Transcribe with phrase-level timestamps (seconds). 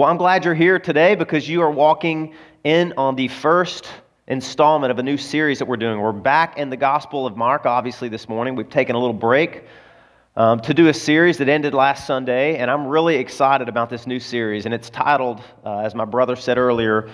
[0.00, 2.32] Well, I'm glad you're here today because you are walking
[2.64, 3.86] in on the first
[4.28, 6.00] installment of a new series that we're doing.
[6.00, 8.54] We're back in the Gospel of Mark, obviously, this morning.
[8.54, 9.64] We've taken a little break
[10.36, 14.06] um, to do a series that ended last Sunday, and I'm really excited about this
[14.06, 14.64] new series.
[14.64, 17.10] And it's titled, uh, as my brother said earlier,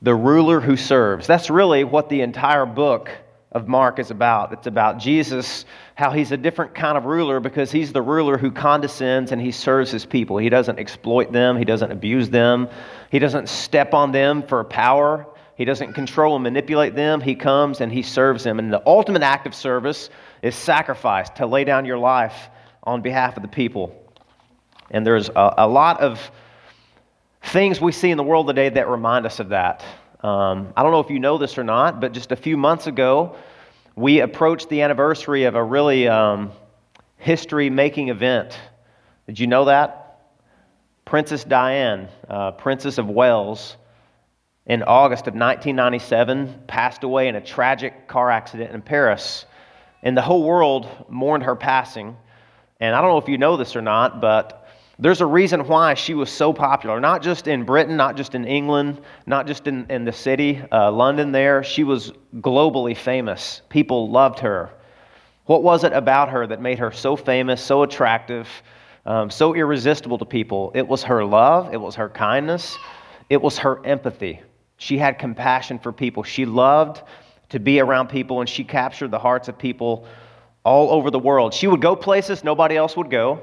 [0.00, 1.26] The Ruler Who Serves.
[1.26, 3.10] That's really what the entire book
[3.52, 4.52] of Mark is about.
[4.52, 5.64] It's about Jesus,
[5.94, 9.52] how he's a different kind of ruler because he's the ruler who condescends and he
[9.52, 10.36] serves his people.
[10.38, 12.68] He doesn't exploit them, he doesn't abuse them,
[13.10, 15.26] he doesn't step on them for power.
[15.56, 17.22] He doesn't control and manipulate them.
[17.22, 18.58] He comes and he serves them.
[18.58, 20.10] And the ultimate act of service
[20.42, 22.50] is sacrifice, to lay down your life
[22.82, 23.98] on behalf of the people.
[24.90, 26.30] And there's a, a lot of
[27.42, 29.82] things we see in the world today that remind us of that.
[30.22, 32.86] Um, I don't know if you know this or not, but just a few months
[32.86, 33.36] ago,
[33.94, 36.52] we approached the anniversary of a really um,
[37.16, 38.58] history making event.
[39.26, 40.20] Did you know that?
[41.04, 43.76] Princess Diana, uh, Princess of Wales,
[44.66, 49.44] in August of 1997, passed away in a tragic car accident in Paris.
[50.02, 52.16] And the whole world mourned her passing.
[52.80, 54.65] And I don't know if you know this or not, but
[54.98, 58.46] there's a reason why she was so popular, not just in Britain, not just in
[58.46, 61.62] England, not just in, in the city, uh, London there.
[61.62, 63.60] She was globally famous.
[63.68, 64.70] People loved her.
[65.44, 68.48] What was it about her that made her so famous, so attractive,
[69.04, 70.72] um, so irresistible to people?
[70.74, 72.78] It was her love, it was her kindness,
[73.28, 74.40] it was her empathy.
[74.78, 76.22] She had compassion for people.
[76.22, 77.02] She loved
[77.50, 80.06] to be around people, and she captured the hearts of people
[80.64, 81.52] all over the world.
[81.54, 83.40] She would go places nobody else would go.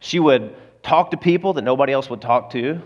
[0.00, 2.80] She would talk to people that nobody else would talk to.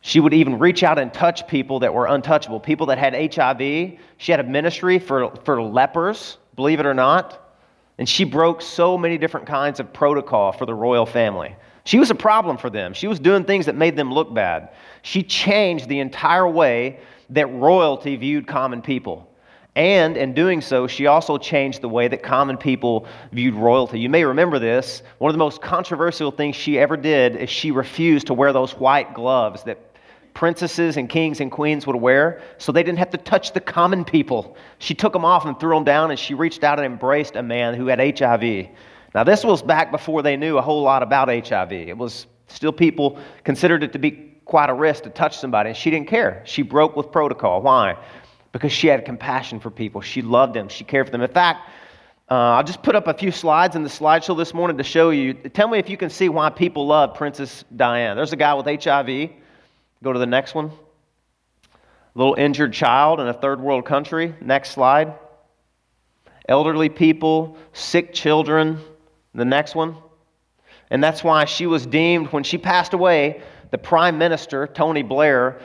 [0.00, 3.98] She would even reach out and touch people that were untouchable, people that had HIV.
[4.18, 7.42] She had a ministry for, for lepers, believe it or not.
[7.98, 11.56] And she broke so many different kinds of protocol for the royal family.
[11.84, 12.92] She was a problem for them.
[12.94, 14.70] She was doing things that made them look bad.
[15.02, 19.28] She changed the entire way that royalty viewed common people.
[19.76, 24.00] And in doing so, she also changed the way that common people viewed royalty.
[24.00, 25.02] You may remember this.
[25.18, 28.72] One of the most controversial things she ever did is she refused to wear those
[28.72, 29.78] white gloves that
[30.32, 34.02] princesses and kings and queens would wear so they didn't have to touch the common
[34.02, 34.56] people.
[34.78, 37.42] She took them off and threw them down, and she reached out and embraced a
[37.42, 38.68] man who had HIV.
[39.14, 41.72] Now, this was back before they knew a whole lot about HIV.
[41.72, 45.76] It was still people considered it to be quite a risk to touch somebody, and
[45.76, 46.42] she didn't care.
[46.46, 47.60] She broke with protocol.
[47.60, 47.96] Why?
[48.56, 50.00] Because she had compassion for people.
[50.00, 51.20] She loved them, she cared for them.
[51.20, 51.68] In fact,
[52.30, 55.10] uh, I'll just put up a few slides in the slideshow this morning to show
[55.10, 55.34] you.
[55.34, 58.14] Tell me if you can see why people love Princess Diana.
[58.14, 59.30] There's a guy with HIV.
[60.02, 60.66] Go to the next one.
[60.66, 64.34] A little injured child in a third world country.
[64.40, 65.14] Next slide.
[66.48, 68.80] Elderly people, sick children.
[69.34, 69.96] The next one.
[70.90, 75.60] And that's why she was deemed, when she passed away, the prime minister, Tony Blair,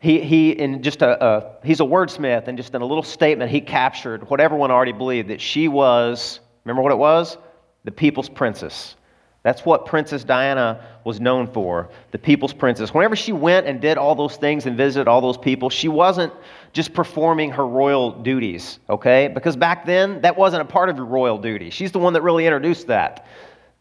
[0.00, 3.50] he, he in just a, a, he's a wordsmith and just in a little statement
[3.50, 7.36] he captured what everyone already believed that she was remember what it was?
[7.84, 8.96] The people's princess.
[9.42, 12.92] That's what princess diana was known for the people's princess.
[12.92, 16.32] Whenever she went and did all those things and visited all those people she wasn't
[16.72, 19.28] just performing her royal duties okay?
[19.28, 21.68] Because back then that wasn't a part of your royal duty.
[21.68, 23.26] She's the one that really introduced that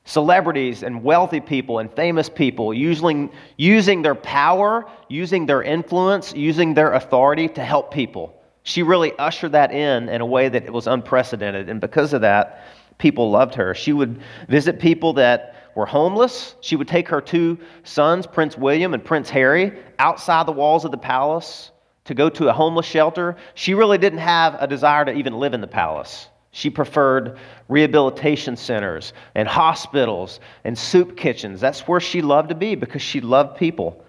[0.10, 6.74] celebrities and wealthy people and famous people using, using their power, using their influence, using
[6.74, 8.36] their authority to help people.
[8.64, 11.70] She really ushered that in in a way that it was unprecedented.
[11.70, 12.64] And because of that,
[12.98, 13.76] people loved her.
[13.76, 16.56] She would visit people that were homeless.
[16.62, 20.92] She would take her two sons, Prince William and Prince Harry, outside the walls of
[20.92, 21.70] the palace
[22.06, 23.38] to go to a homeless shelter.
[23.54, 26.30] She really didn't have a desire to even live in the palace.
[26.52, 27.38] She preferred
[27.68, 31.62] rehabilitation centers and hospitals and soup kitchens.
[31.62, 34.04] That's where she loved to be because she loved people.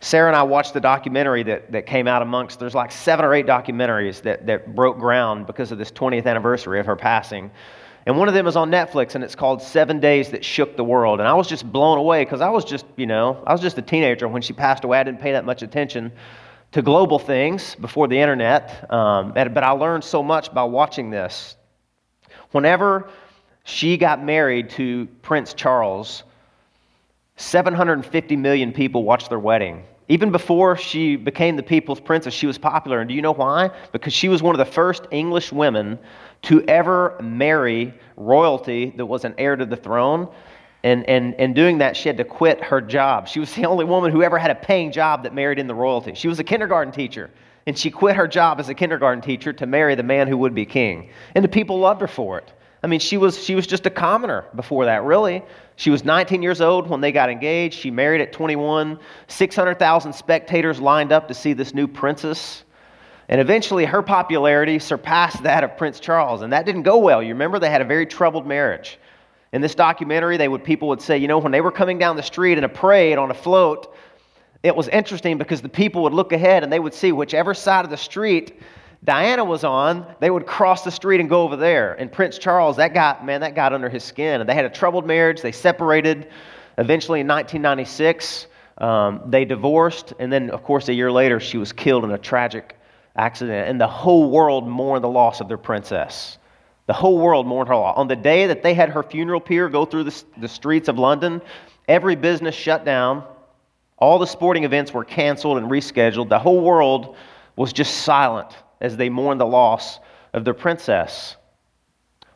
[0.00, 3.32] Sarah and I watched the documentary that, that came out amongst, there's like seven or
[3.32, 7.50] eight documentaries that, that broke ground because of this 20th anniversary of her passing.
[8.06, 10.84] And one of them is on Netflix, and it's called Seven Days That Shook the
[10.84, 11.20] World.
[11.20, 13.78] And I was just blown away because I was just, you know, I was just
[13.78, 14.98] a teenager when she passed away.
[14.98, 16.12] I didn't pay that much attention
[16.74, 21.54] to global things before the internet, um, but I learned so much by watching this.
[22.50, 23.08] Whenever
[23.62, 26.24] she got married to Prince Charles,
[27.36, 29.84] 750 million people watched their wedding.
[30.08, 32.98] Even before she became the people's princess, she was popular.
[32.98, 33.70] And do you know why?
[33.92, 35.96] Because she was one of the first English women
[36.42, 40.28] to ever marry royalty that was an heir to the throne.
[40.84, 43.26] And, and, and doing that, she had to quit her job.
[43.26, 45.74] She was the only woman who ever had a paying job that married in the
[45.74, 46.14] royalty.
[46.14, 47.30] She was a kindergarten teacher,
[47.66, 50.54] and she quit her job as a kindergarten teacher to marry the man who would
[50.54, 51.08] be king.
[51.34, 52.52] And the people loved her for it.
[52.82, 55.42] I mean, she was, she was just a commoner before that, really.
[55.76, 57.78] She was 19 years old when they got engaged.
[57.78, 58.98] She married at 21.
[59.26, 62.62] 600,000 spectators lined up to see this new princess.
[63.30, 66.42] And eventually, her popularity surpassed that of Prince Charles.
[66.42, 67.22] And that didn't go well.
[67.22, 68.98] You remember, they had a very troubled marriage.
[69.54, 72.16] In this documentary, they would, people would say, you know, when they were coming down
[72.16, 73.94] the street in a parade on a float,
[74.62, 77.84] it was interesting because the people would look ahead and they would see whichever side
[77.84, 78.60] of the street
[79.04, 81.92] Diana was on, they would cross the street and go over there.
[81.94, 84.40] And Prince Charles, that got, man, that got under his skin.
[84.40, 85.42] And they had a troubled marriage.
[85.42, 86.30] They separated.
[86.78, 88.46] Eventually, in 1996,
[88.78, 90.14] um, they divorced.
[90.18, 92.78] And then, of course, a year later, she was killed in a tragic
[93.14, 93.68] accident.
[93.68, 96.38] And the whole world mourned the loss of their princess.
[96.86, 97.96] The whole world mourned her loss.
[97.96, 100.98] On the day that they had her funeral pyre go through the, the streets of
[100.98, 101.40] London,
[101.88, 103.24] every business shut down.
[103.96, 106.28] All the sporting events were canceled and rescheduled.
[106.28, 107.16] The whole world
[107.56, 109.98] was just silent as they mourned the loss
[110.34, 111.36] of their princess.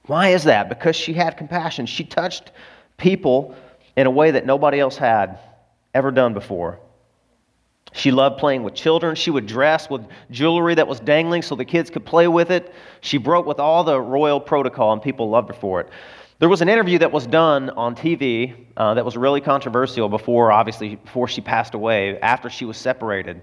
[0.07, 0.71] Why is that?
[0.71, 1.85] Because she had compassion.
[1.85, 2.53] She touched
[2.97, 3.55] people
[3.97, 5.39] in a way that nobody else had
[5.93, 6.81] ever done before.
[7.99, 9.17] She loved playing with children.
[9.17, 12.73] She would dress with jewelry that was dangling so the kids could play with it.
[13.01, 15.89] She broke with all the royal protocol, and people loved her for it.
[16.39, 20.53] There was an interview that was done on TV uh, that was really controversial before,
[20.53, 23.43] obviously, before she passed away, after she was separated.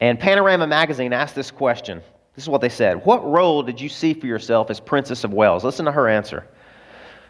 [0.00, 2.02] And Panorama Magazine asked this question.
[2.34, 5.32] This is what they said What role did you see for yourself as Princess of
[5.32, 5.62] Wales?
[5.62, 6.48] Listen to her answer.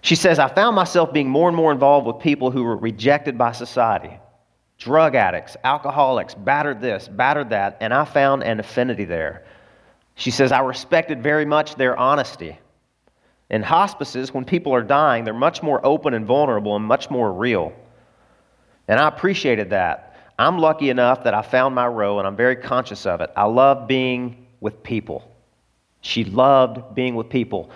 [0.01, 3.37] She says, I found myself being more and more involved with people who were rejected
[3.37, 4.19] by society
[4.85, 9.47] drug addicts, alcoholics, battered this, battered that, and I found an affinity there.
[10.15, 12.59] She says, I respected very much their honesty.
[13.49, 17.33] In hospices, when people are dying, they're much more open and vulnerable and much more
[17.33, 17.73] real.
[18.87, 20.17] And I appreciated that.
[20.39, 23.31] I'm lucky enough that I found my row and I'm very conscious of it.
[23.35, 25.31] I love being with people.
[26.03, 27.71] She loved being with people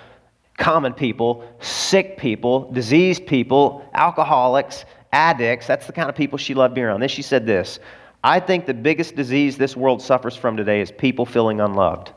[0.59, 5.67] common people, sick people, diseased people, alcoholics, addicts.
[5.67, 7.01] That's the kind of people she loved being around.
[7.01, 7.79] Then she said this
[8.23, 12.13] I think the biggest disease this world suffers from today is people feeling unloved.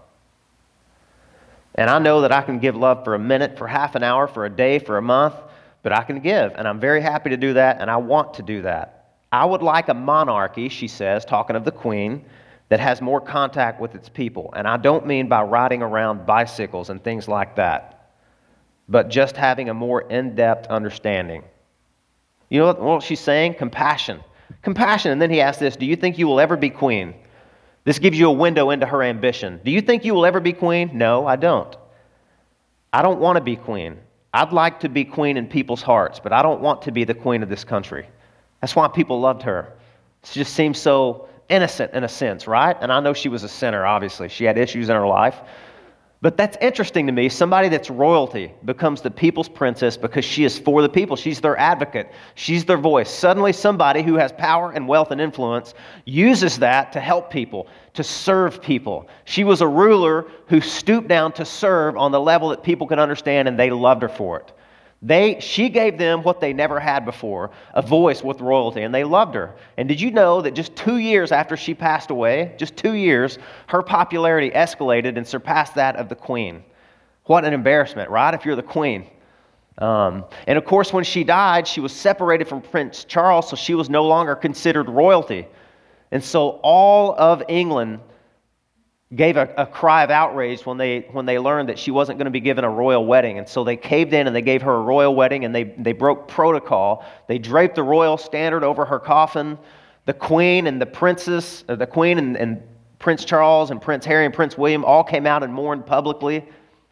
[1.75, 4.27] And I know that I can give love for a minute, for half an hour,
[4.27, 5.35] for a day, for a month,
[5.83, 6.53] but I can give.
[6.55, 9.15] And I'm very happy to do that, and I want to do that.
[9.31, 12.25] I would like a monarchy, she says, talking of the queen,
[12.67, 14.53] that has more contact with its people.
[14.55, 18.11] And I don't mean by riding around bicycles and things like that,
[18.89, 21.43] but just having a more in depth understanding.
[22.51, 23.55] You know what, what she's saying?
[23.55, 24.19] Compassion.
[24.61, 25.11] Compassion.
[25.11, 27.15] And then he asks this Do you think you will ever be queen?
[27.85, 29.61] This gives you a window into her ambition.
[29.63, 30.91] Do you think you will ever be queen?
[30.93, 31.75] No, I don't.
[32.91, 33.99] I don't want to be queen.
[34.33, 37.13] I'd like to be queen in people's hearts, but I don't want to be the
[37.13, 38.05] queen of this country.
[38.59, 39.73] That's why people loved her.
[40.25, 42.75] She just seemed so innocent in a sense, right?
[42.81, 44.27] And I know she was a sinner, obviously.
[44.27, 45.39] She had issues in her life.
[46.21, 47.29] But that's interesting to me.
[47.29, 51.15] Somebody that's royalty becomes the people's princess because she is for the people.
[51.15, 53.09] She's their advocate, she's their voice.
[53.09, 55.73] Suddenly, somebody who has power and wealth and influence
[56.05, 59.09] uses that to help people, to serve people.
[59.25, 62.99] She was a ruler who stooped down to serve on the level that people could
[62.99, 64.53] understand, and they loved her for it.
[65.03, 69.03] They, she gave them what they never had before a voice with royalty, and they
[69.03, 69.55] loved her.
[69.77, 73.39] And did you know that just two years after she passed away, just two years,
[73.67, 76.63] her popularity escalated and surpassed that of the queen?
[77.25, 78.33] What an embarrassment, right?
[78.33, 79.07] If you're the queen.
[79.79, 83.73] Um, and of course, when she died, she was separated from Prince Charles, so she
[83.73, 85.47] was no longer considered royalty.
[86.11, 88.01] And so all of England
[89.15, 92.25] gave a, a, cry of outrage when they, when they learned that she wasn't going
[92.25, 93.39] to be given a royal wedding.
[93.39, 95.91] And so they caved in and they gave her a royal wedding and they, they
[95.91, 97.05] broke protocol.
[97.27, 99.57] They draped the royal standard over her coffin.
[100.05, 102.61] The queen and the princess, uh, the queen and, and
[102.99, 106.47] Prince Charles and Prince Harry and Prince William all came out and mourned publicly.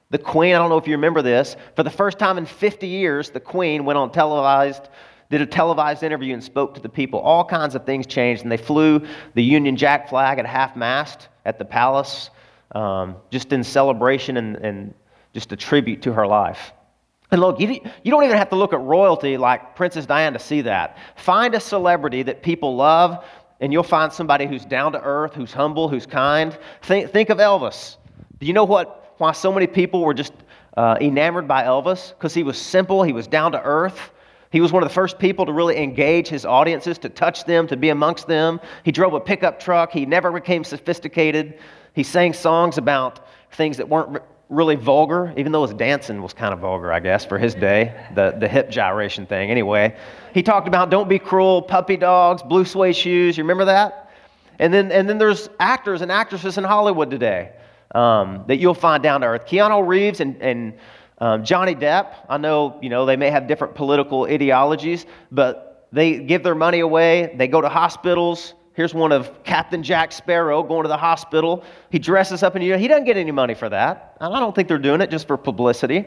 [0.10, 2.86] The queen, I don't know if you remember this, for the first time in 50
[2.88, 4.90] years, the queen went on televised
[5.30, 7.20] did a televised interview and spoke to the people.
[7.20, 11.28] All kinds of things changed, and they flew the Union Jack flag at half mast
[11.50, 12.30] at the palace,
[12.74, 14.94] um, just in celebration and, and
[15.34, 16.72] just a tribute to her life.
[17.32, 20.62] And look, you, don't even have to look at royalty like Princess Diana to see
[20.62, 20.98] that.
[21.16, 23.24] Find a celebrity that people love,
[23.60, 26.58] and you'll find somebody who's down to earth, who's humble, who's kind.
[26.84, 27.98] Think, think of Elvis.
[28.40, 30.34] Do you know what, why so many people were just
[30.78, 32.12] uh, enamored by Elvis?
[32.12, 34.12] Because he was simple, he was down to earth.
[34.52, 37.68] He was one of the first people to really engage his audiences, to touch them,
[37.68, 38.60] to be amongst them.
[38.84, 39.92] He drove a pickup truck.
[39.92, 41.60] He never became sophisticated.
[41.94, 46.54] He sang songs about things that weren't really vulgar, even though his dancing was kind
[46.54, 49.52] of vulgar, I guess, for his day, the, the hip gyration thing.
[49.52, 49.96] Anyway,
[50.34, 53.38] he talked about don't be cruel, puppy dogs, blue suede shoes.
[53.38, 54.10] You remember that?
[54.58, 57.52] And then, and then there's actors and actresses in Hollywood today
[57.94, 59.46] um, that you'll find down to earth.
[59.46, 60.74] Keanu Reeves and, and
[61.20, 66.20] Um, Johnny Depp, I know, you know, they may have different political ideologies, but they
[66.20, 67.34] give their money away.
[67.38, 68.54] They go to hospitals.
[68.74, 71.66] Here's one of Captain Jack Sparrow going to the hospital.
[71.90, 74.18] He dresses up and he doesn't get any money for that.
[74.22, 76.06] And I don't think they're doing it just for publicity.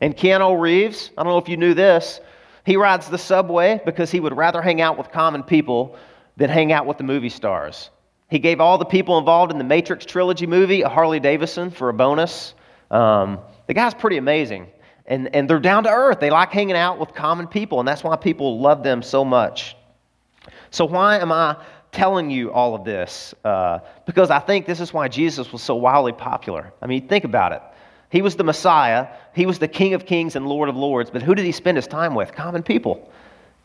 [0.00, 2.20] And Keanu Reeves, I don't know if you knew this,
[2.64, 5.96] he rides the subway because he would rather hang out with common people
[6.36, 7.90] than hang out with the movie stars.
[8.30, 11.88] He gave all the people involved in the Matrix trilogy movie a Harley Davidson for
[11.88, 12.54] a bonus.
[12.90, 14.66] Um, the guy's pretty amazing.
[15.06, 16.18] And, and they're down to earth.
[16.20, 19.76] They like hanging out with common people, and that's why people love them so much.
[20.70, 21.56] So, why am I
[21.92, 23.34] telling you all of this?
[23.44, 26.72] Uh, because I think this is why Jesus was so wildly popular.
[26.82, 27.62] I mean, think about it.
[28.10, 31.22] He was the Messiah, he was the King of Kings and Lord of Lords, but
[31.22, 32.32] who did he spend his time with?
[32.32, 33.10] Common people.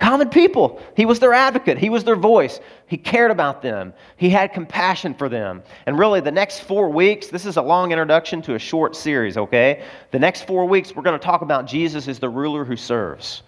[0.04, 0.82] Common people.
[0.98, 1.78] He was their advocate.
[1.78, 2.60] He was their voice.
[2.88, 3.94] He cared about them.
[4.18, 5.64] He had compassion for them.
[5.86, 9.38] And really, the next four weeks, this is a long introduction to a short series,
[9.38, 9.82] okay?
[10.12, 13.44] The next four weeks, we're going to talk about Jesus as the ruler who serves.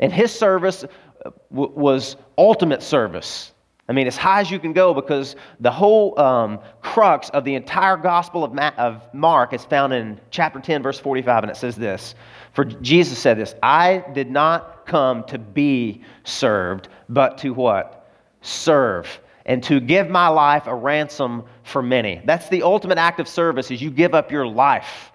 [0.00, 0.84] And his service
[1.24, 3.52] uh, was ultimate service.
[3.88, 7.54] I mean, as high as you can go because the whole um, crux of the
[7.54, 11.56] entire Gospel of, Ma- of Mark is found in chapter 10, verse 45, and it
[11.56, 12.16] says this
[12.52, 18.08] For Jesus said this I did not come to be served, but to what?
[18.40, 19.20] Serve.
[19.44, 22.20] And to give my life a ransom for many.
[22.24, 25.12] That's the ultimate act of service is you give up your life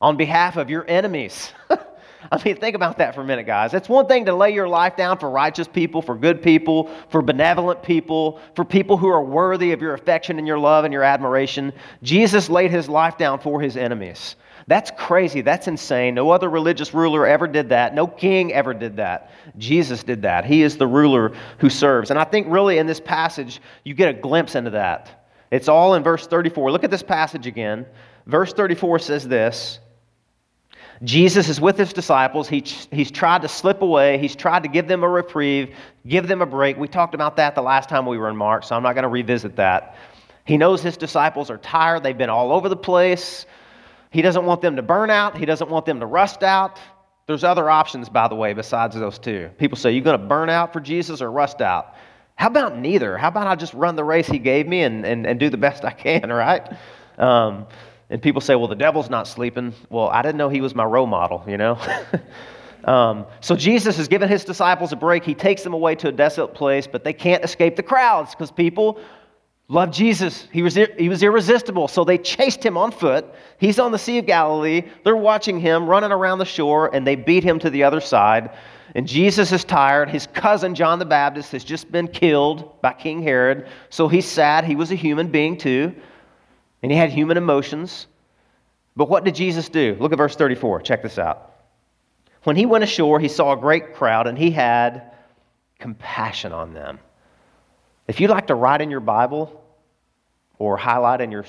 [0.00, 1.52] on behalf of your enemies.
[2.32, 3.72] I mean, think about that for a minute, guys.
[3.72, 7.22] It's one thing to lay your life down for righteous people, for good people, for
[7.22, 11.02] benevolent people, for people who are worthy of your affection and your love and your
[11.02, 11.72] admiration.
[12.02, 14.36] Jesus laid his life down for his enemies.
[14.70, 15.40] That's crazy.
[15.40, 16.14] That's insane.
[16.14, 17.92] No other religious ruler ever did that.
[17.92, 19.32] No king ever did that.
[19.58, 20.44] Jesus did that.
[20.44, 22.10] He is the ruler who serves.
[22.10, 25.26] And I think really in this passage, you get a glimpse into that.
[25.50, 26.70] It's all in verse 34.
[26.70, 27.84] Look at this passage again.
[28.26, 29.80] Verse 34 says this
[31.02, 32.48] Jesus is with his disciples.
[32.48, 32.60] He,
[32.92, 34.18] he's tried to slip away.
[34.18, 35.74] He's tried to give them a reprieve,
[36.06, 36.76] give them a break.
[36.76, 39.02] We talked about that the last time we were in Mark, so I'm not going
[39.02, 39.96] to revisit that.
[40.44, 42.04] He knows his disciples are tired.
[42.04, 43.46] They've been all over the place.
[44.10, 45.38] He doesn't want them to burn out.
[45.38, 46.78] He doesn't want them to rust out.
[47.26, 49.50] There's other options, by the way, besides those two.
[49.56, 51.94] People say, You're going to burn out for Jesus or rust out?
[52.34, 53.18] How about neither?
[53.18, 55.58] How about I just run the race he gave me and, and, and do the
[55.58, 56.66] best I can, right?
[57.18, 57.66] Um,
[58.08, 59.72] and people say, well, the devil's not sleeping.
[59.90, 61.78] Well, I didn't know he was my role model, you know?
[62.84, 65.22] um, so Jesus has given his disciples a break.
[65.22, 68.50] He takes them away to a desolate place, but they can't escape the crowds because
[68.50, 68.98] people
[69.70, 70.46] love Jesus.
[70.52, 71.88] He was, he was irresistible.
[71.88, 73.24] So they chased him on foot.
[73.58, 74.82] He's on the Sea of Galilee.
[75.04, 78.50] They're watching him running around the shore, and they beat him to the other side.
[78.94, 80.10] And Jesus is tired.
[80.10, 83.68] His cousin, John the Baptist, has just been killed by King Herod.
[83.88, 84.64] So he's sad.
[84.64, 85.94] He was a human being, too
[86.82, 88.06] and he had human emotions.
[88.96, 89.96] But what did Jesus do?
[90.00, 90.82] Look at verse 34.
[90.82, 91.52] Check this out.
[92.44, 95.12] When he went ashore, he saw a great crowd, and he had
[95.78, 96.98] compassion on them.
[98.10, 99.62] If you'd like to write in your Bible
[100.58, 101.44] or highlight in your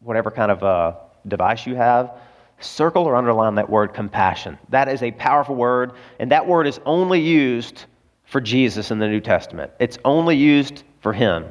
[0.00, 0.94] whatever kind of uh,
[1.28, 2.10] device you have,
[2.58, 4.58] circle or underline that word compassion.
[4.70, 7.84] That is a powerful word, and that word is only used
[8.24, 9.70] for Jesus in the New Testament.
[9.78, 11.44] It's only used for him.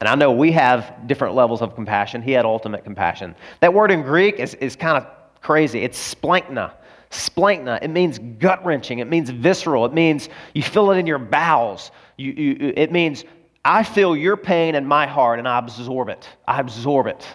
[0.00, 2.20] And I know we have different levels of compassion.
[2.20, 3.34] He had ultimate compassion.
[3.60, 5.06] That word in Greek is, is kind of
[5.40, 5.78] crazy.
[5.78, 6.72] It's splanchna.
[7.14, 7.78] Splanchna.
[7.82, 8.98] It means gut wrenching.
[8.98, 9.84] It means visceral.
[9.86, 11.90] It means you feel it in your bowels.
[12.16, 13.24] You, you, it means
[13.64, 16.28] I feel your pain in my heart and I absorb it.
[16.46, 17.26] I absorb it.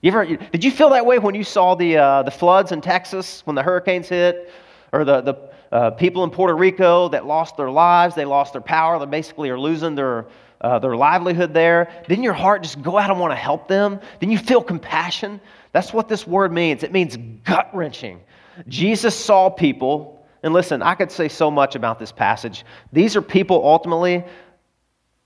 [0.00, 2.80] You ever, did you feel that way when you saw the, uh, the floods in
[2.80, 4.50] Texas when the hurricanes hit?
[4.92, 8.60] Or the, the uh, people in Puerto Rico that lost their lives, they lost their
[8.60, 10.26] power, they basically are losing their,
[10.60, 13.98] uh, their livelihood there, didn't your heart just go out and want to help them?
[14.20, 15.40] Didn't you feel compassion?
[15.72, 16.82] That's what this word means.
[16.82, 18.20] It means gut wrenching.
[18.68, 22.64] Jesus saw people, and listen, I could say so much about this passage.
[22.92, 24.24] These are people ultimately,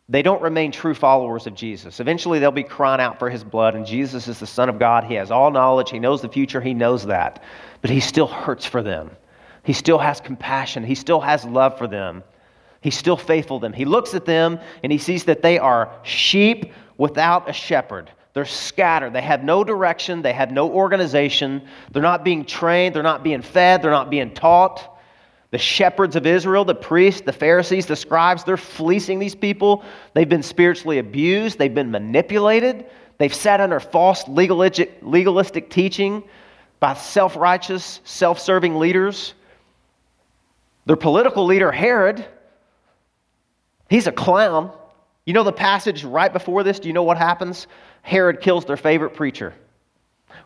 [0.09, 1.99] they don't remain true followers of Jesus.
[1.99, 5.05] Eventually, they'll be crying out for his blood, and Jesus is the Son of God.
[5.05, 7.43] He has all knowledge, he knows the future, he knows that.
[7.81, 9.11] But he still hurts for them.
[9.65, 12.23] He still has compassion, he still has love for them.
[12.81, 13.73] He's still faithful to them.
[13.73, 18.13] He looks at them and he sees that they are sheep without a shepherd.
[18.37, 19.15] They're scattered.
[19.15, 20.21] They have no direction.
[20.21, 21.67] They have no organization.
[21.91, 22.95] They're not being trained.
[22.95, 23.81] They're not being fed.
[23.81, 24.99] They're not being taught.
[25.53, 29.87] The shepherds of Israel, the priests, the Pharisees, the scribes, they're fleecing these people.
[30.13, 31.59] They've been spiritually abused.
[31.59, 32.85] They've been manipulated.
[33.17, 36.23] They've sat under false legalistic, teaching
[36.79, 39.33] by self righteous, self serving leaders.
[40.85, 42.23] Their political leader, Herod,
[43.89, 44.77] He's a clown.
[45.27, 46.79] You know the passage right before this?
[46.79, 47.67] Do you know what happens?
[48.03, 49.53] Herod kills their favorite preacher.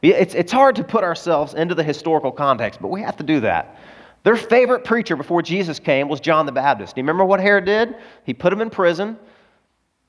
[0.03, 3.41] It's, it's hard to put ourselves into the historical context, but we have to do
[3.41, 3.79] that.
[4.23, 6.95] Their favorite preacher before Jesus came was John the Baptist.
[6.95, 7.95] Do you remember what Herod did?
[8.25, 9.19] He put him in prison.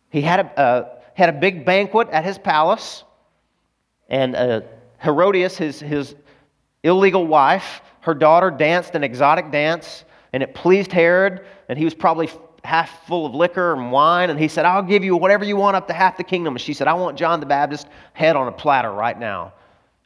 [0.09, 3.03] He had a, uh, had a big banquet at his palace,
[4.09, 4.61] and uh,
[5.03, 6.15] Herodias, his, his
[6.83, 11.93] illegal wife, her daughter danced an exotic dance, and it pleased Herod, and he was
[11.93, 12.29] probably
[12.63, 15.75] half full of liquor and wine, and he said, I'll give you whatever you want
[15.75, 16.53] up to half the kingdom.
[16.53, 19.53] And she said, I want John the Baptist head on a platter right now.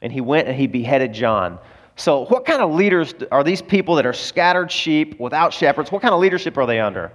[0.02, 1.58] And he went and he beheaded John.
[1.96, 5.90] So, what kind of leaders are these people that are scattered sheep without shepherds?
[5.90, 7.10] What kind of leadership are they under?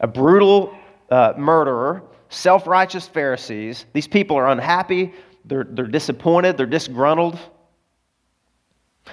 [0.00, 0.76] A brutal
[1.10, 3.86] uh, murderer, self righteous Pharisees.
[3.92, 5.12] These people are unhappy,
[5.44, 7.38] they're, they're disappointed, they're disgruntled.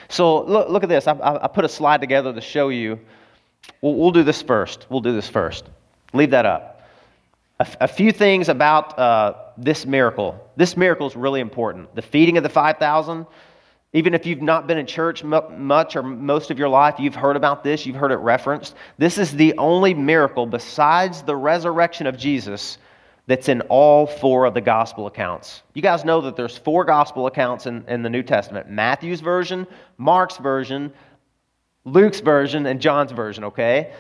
[0.08, 1.08] So, look, look at this.
[1.08, 3.00] I, I, put a slide together to show you.
[3.82, 4.88] We'll, we'll do this first.
[4.90, 5.66] We'll do this first.
[6.14, 6.82] Leave that up.
[7.60, 10.50] A, a few things about uh, this miracle.
[10.56, 11.94] This miracle is really important.
[11.96, 13.26] The feeding of the 5,000
[13.92, 17.36] even if you've not been in church much or most of your life, you've heard
[17.36, 18.76] about this, you've heard it referenced.
[19.00, 22.78] This is the only miracle besides the resurrection of Jesus
[23.26, 25.64] that's in all four of the gospel accounts.
[25.74, 29.66] You guys know that there's four gospel accounts in, in the New Testament Matthew's version,
[29.98, 30.94] Mark's version,
[31.86, 33.94] Luke's version, and John's version, okay?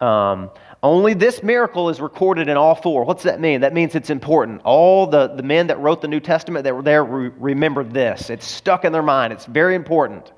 [0.00, 0.50] Um,
[0.82, 3.04] only this miracle is recorded in all four.
[3.04, 3.60] What's that mean?
[3.60, 4.60] That means it's important.
[4.64, 8.28] All the, the men that wrote the New Testament that were there re- remember this.
[8.28, 9.32] It's stuck in their mind.
[9.32, 10.32] It's very important.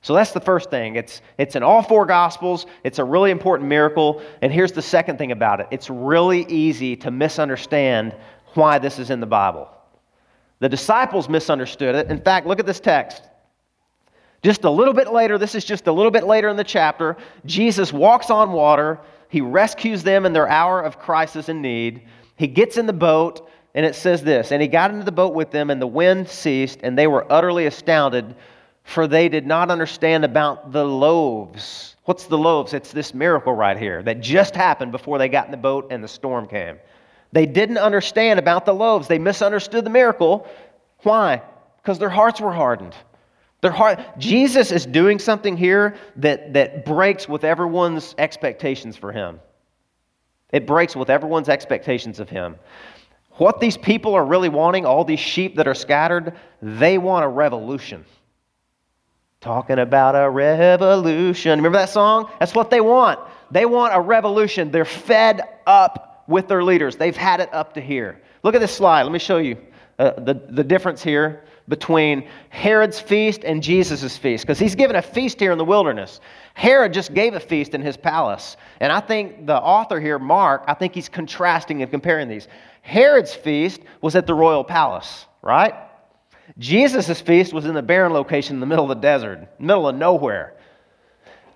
[0.00, 0.96] So that's the first thing.
[0.96, 2.66] It's, it's in all four Gospels.
[2.84, 4.22] It's a really important miracle.
[4.40, 8.16] And here's the second thing about it it's really easy to misunderstand
[8.54, 9.68] why this is in the Bible.
[10.60, 12.10] The disciples misunderstood it.
[12.10, 13.22] In fact, look at this text.
[14.42, 17.16] Just a little bit later, this is just a little bit later in the chapter,
[17.46, 19.00] Jesus walks on water
[19.32, 22.02] he rescues them in their hour of crisis and need.
[22.36, 25.32] He gets in the boat, and it says this And he got into the boat
[25.32, 28.34] with them, and the wind ceased, and they were utterly astounded,
[28.84, 31.96] for they did not understand about the loaves.
[32.04, 32.74] What's the loaves?
[32.74, 36.04] It's this miracle right here that just happened before they got in the boat and
[36.04, 36.76] the storm came.
[37.32, 39.08] They didn't understand about the loaves.
[39.08, 40.46] They misunderstood the miracle.
[41.04, 41.40] Why?
[41.80, 42.94] Because their hearts were hardened.
[43.62, 49.40] Their heart, Jesus is doing something here that, that breaks with everyone's expectations for him.
[50.52, 52.56] It breaks with everyone's expectations of him.
[53.36, 57.28] What these people are really wanting, all these sheep that are scattered, they want a
[57.28, 58.04] revolution.
[59.40, 61.58] Talking about a revolution.
[61.58, 62.30] Remember that song?
[62.40, 63.20] That's what they want.
[63.52, 64.70] They want a revolution.
[64.70, 68.20] They're fed up with their leaders, they've had it up to here.
[68.42, 69.02] Look at this slide.
[69.02, 69.56] Let me show you
[69.98, 75.00] uh, the, the difference here between Herod's feast and Jesus' feast because he's given a
[75.00, 76.20] feast here in the wilderness.
[76.52, 78.58] Herod just gave a feast in his palace.
[78.80, 82.46] And I think the author here, Mark, I think he's contrasting and comparing these.
[82.82, 85.72] Herod's feast was at the royal palace, right?
[86.58, 89.96] Jesus' feast was in the barren location in the middle of the desert, middle of
[89.96, 90.52] nowhere.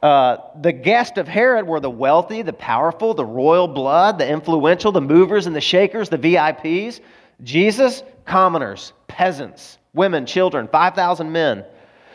[0.03, 4.93] Uh, the guests of Herod were the wealthy, the powerful, the royal blood, the influential,
[4.93, 7.01] the movers and the shakers, the VIPs.
[7.43, 11.65] Jesus, commoners, peasants, women, children, 5,000 men.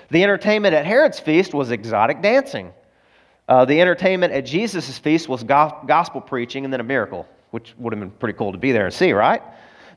[0.09, 2.73] The entertainment at Herod's feast was exotic dancing.
[3.47, 7.73] Uh, the entertainment at Jesus' feast was go- gospel preaching and then a miracle, which
[7.77, 9.41] would have been pretty cool to be there and see, right?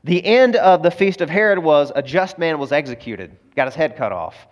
[0.03, 3.75] The end of the feast of Herod was a just man was executed, got his
[3.75, 4.47] head cut off.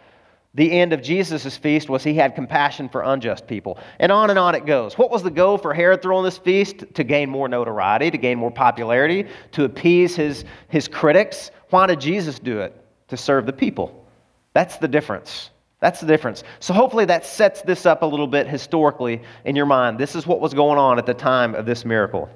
[0.56, 3.80] The end of Jesus' feast was he had compassion for unjust people.
[4.00, 4.98] And on and on it goes.
[4.98, 6.84] What was the goal for Herod throwing this feast?
[6.94, 11.50] To gain more notoriety, to gain more popularity, to appease his, his critics.
[11.72, 12.80] Why did Jesus do it?
[13.13, 14.08] to serve the people.
[14.54, 15.52] That's the difference.
[15.80, 16.44] That's the difference.
[16.60, 20.00] So hopefully that sets this up a little bit historically in your mind.
[20.00, 22.28] This is what was going on at the time of this miracle.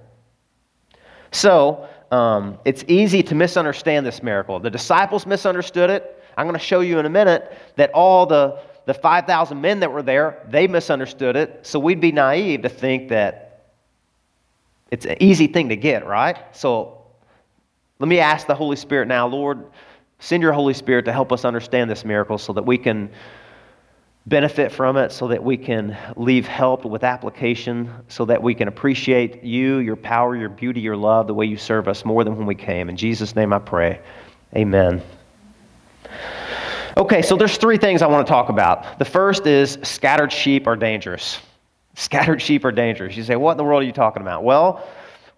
[1.31, 4.59] So um, it's easy to misunderstand this miracle.
[4.59, 6.16] The disciples misunderstood it.
[6.37, 9.91] I'm going to show you in a minute that all the, the 5,000 men that
[9.91, 11.65] were there, they misunderstood it.
[11.65, 13.71] So we'd be naive to think that
[14.91, 16.37] it's an easy thing to get, right?
[16.55, 17.01] So
[17.99, 19.65] let me ask the Holy Spirit now, Lord,
[20.19, 23.09] Send your Holy Spirit to help us understand this miracle so that we can
[24.25, 28.67] benefit from it, so that we can leave helped with application, so that we can
[28.67, 32.35] appreciate you, your power, your beauty, your love, the way you serve us more than
[32.35, 32.89] when we came.
[32.89, 34.01] In Jesus' name I pray.
[34.55, 35.01] Amen.
[36.97, 38.99] Okay, so there's three things I want to talk about.
[38.99, 41.39] The first is scattered sheep are dangerous.
[41.95, 43.17] Scattered sheep are dangerous.
[43.17, 44.43] You say, what in the world are you talking about?
[44.43, 44.87] Well,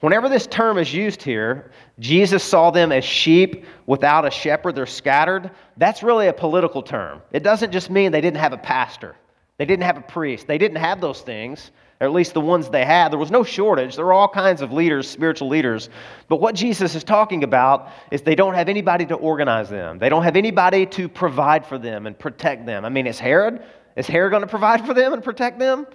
[0.02, 4.86] Whenever this term is used here, Jesus saw them as sheep without a shepherd, they're
[4.86, 5.52] scattered.
[5.76, 7.22] That's really a political term.
[7.34, 9.16] It doesn't just mean they didn't have a pastor,
[9.58, 11.72] they didn't have a priest, they didn't have those things.
[12.00, 13.12] Or at least the ones they had.
[13.12, 13.96] There was no shortage.
[13.96, 15.90] There were all kinds of leaders, spiritual leaders.
[16.28, 20.10] But what Jesus is talking about is they don't have anybody to organize them, they
[20.10, 22.86] don't have anybody to provide for them and protect them.
[22.86, 23.64] I mean, is Herod?
[23.96, 25.86] Is Herod going to provide for them and protect them?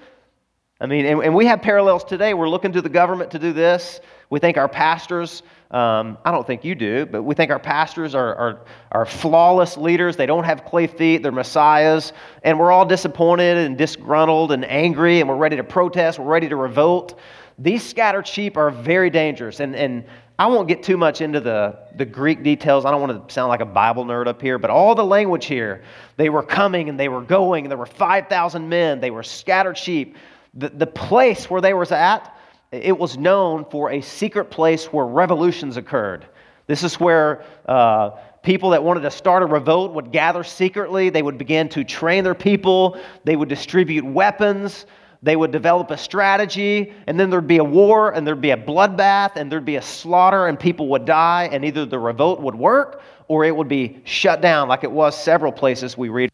[0.81, 2.35] I mean, and, and we have parallels today.
[2.35, 4.01] We're looking to the government to do this.
[4.29, 8.15] We think our pastors, um, I don't think you do, but we think our pastors
[8.15, 8.61] are, are,
[8.93, 10.17] are flawless leaders.
[10.17, 12.13] They don't have clay feet, they're messiahs.
[12.43, 16.49] And we're all disappointed and disgruntled and angry, and we're ready to protest, we're ready
[16.49, 17.19] to revolt.
[17.59, 19.61] These scattered sheep are very dangerous.
[19.61, 20.05] And, and
[20.39, 22.85] I won't get too much into the, the Greek details.
[22.85, 25.47] I don't want to sound like a Bible nerd up here, but all the language
[25.47, 25.85] here,
[26.17, 29.79] they were coming and they were going, and there were 5,000 men, they were scattered
[29.79, 30.17] sheep.
[30.55, 32.34] The, the place where they were at
[32.83, 36.27] it was known for a secret place where revolutions occurred.
[36.67, 38.11] This is where uh,
[38.43, 41.11] people that wanted to start a revolt would gather secretly.
[41.11, 42.99] They would begin to train their people.
[43.25, 44.87] They would distribute weapons.
[45.23, 46.93] They would develop a strategy.
[47.07, 49.83] And then there'd be a war, and there'd be a bloodbath, and there'd be a
[49.83, 51.49] slaughter, and people would die.
[51.53, 55.17] And either the revolt would work or it would be shut down, like it was
[55.17, 56.31] several places we read.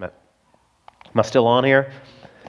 [0.00, 1.92] Am I still on here?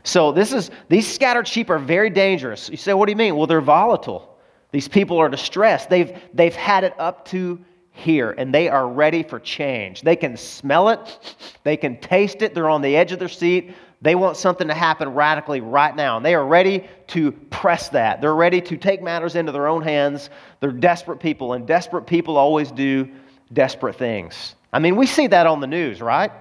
[0.03, 2.69] So this is these scattered sheep are very dangerous.
[2.69, 3.35] You say, what do you mean?
[3.35, 4.37] Well, they're volatile.
[4.71, 5.89] These people are distressed.
[5.89, 7.59] They've they've had it up to
[7.91, 10.01] here and they are ready for change.
[10.01, 13.73] They can smell it, they can taste it, they're on the edge of their seat.
[14.01, 16.17] They want something to happen radically right now.
[16.17, 18.19] And they are ready to press that.
[18.19, 20.31] They're ready to take matters into their own hands.
[20.59, 23.07] They're desperate people, and desperate people always do
[23.53, 24.55] desperate things.
[24.73, 26.31] I mean, we see that on the news, right?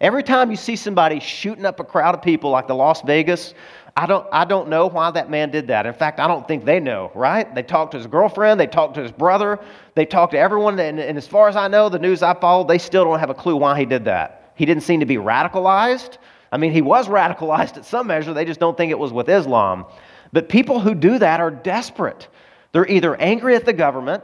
[0.00, 3.54] Every time you see somebody shooting up a crowd of people like the Las Vegas,
[3.96, 5.86] I don't, I don't know why that man did that.
[5.86, 7.52] In fact, I don't think they know, right?
[7.52, 9.58] They talked to his girlfriend, they talked to his brother,
[9.96, 12.68] they talked to everyone, and, and as far as I know, the news I followed,
[12.68, 14.52] they still don't have a clue why he did that.
[14.54, 16.18] He didn't seem to be radicalized.
[16.52, 19.28] I mean, he was radicalized at some measure, they just don't think it was with
[19.28, 19.84] Islam.
[20.32, 22.28] But people who do that are desperate.
[22.70, 24.22] They're either angry at the government,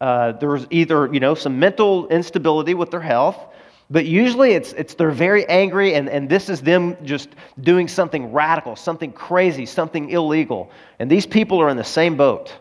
[0.00, 3.48] uh, there's either you know some mental instability with their health
[3.90, 8.32] but usually it's, it's they're very angry, and, and this is them just doing something
[8.32, 10.70] radical, something crazy, something illegal.
[10.98, 12.54] And these people are in the same boat.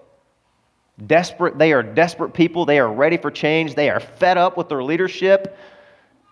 [1.05, 2.65] Desperate, they are desperate people.
[2.65, 3.75] They are ready for change.
[3.75, 5.57] They are fed up with their leadership,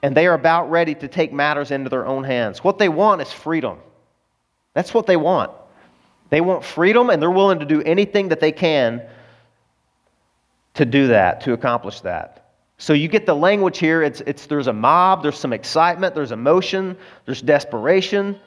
[0.01, 2.63] and they are about ready to take matters into their own hands.
[2.63, 3.79] What they want is freedom.
[4.73, 5.51] That's what they want.
[6.29, 9.03] They want freedom, and they're willing to do anything that they can
[10.75, 12.44] to do that, to accomplish that.
[12.77, 14.03] So you get the language here.
[14.03, 18.38] It's, it's, there's a mob, there's some excitement, there's emotion, there's desperation.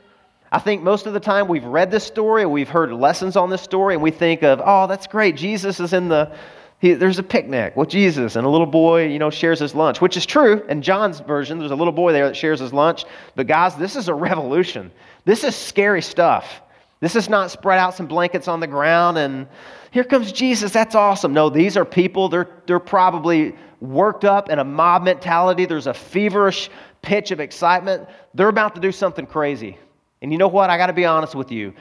[0.53, 3.63] I think most of the time we've read this story, we've heard lessons on this
[3.63, 5.37] story, and we think of, oh, that's great.
[5.37, 6.35] Jesus is in the,
[6.79, 10.01] he, there's a picnic with Jesus, and a little boy, you know, shares his lunch,
[10.01, 10.63] which is true.
[10.69, 13.05] In John's version, there's a little boy there that shares his lunch.
[13.35, 14.91] But guys, this is a revolution.
[15.25, 16.63] This is scary stuff.
[17.01, 19.47] This is not spread out some blankets on the ground and
[19.91, 20.73] here comes Jesus.
[20.73, 21.33] That's awesome.
[21.33, 25.65] No, these are people, they're, they're probably worked up in a mob mentality.
[25.65, 26.71] There's a feverish
[27.03, 28.09] pitch of excitement.
[28.35, 29.79] They're about to do something crazy.
[30.23, 30.71] And you know what?
[30.71, 31.73] I got to be honest with you.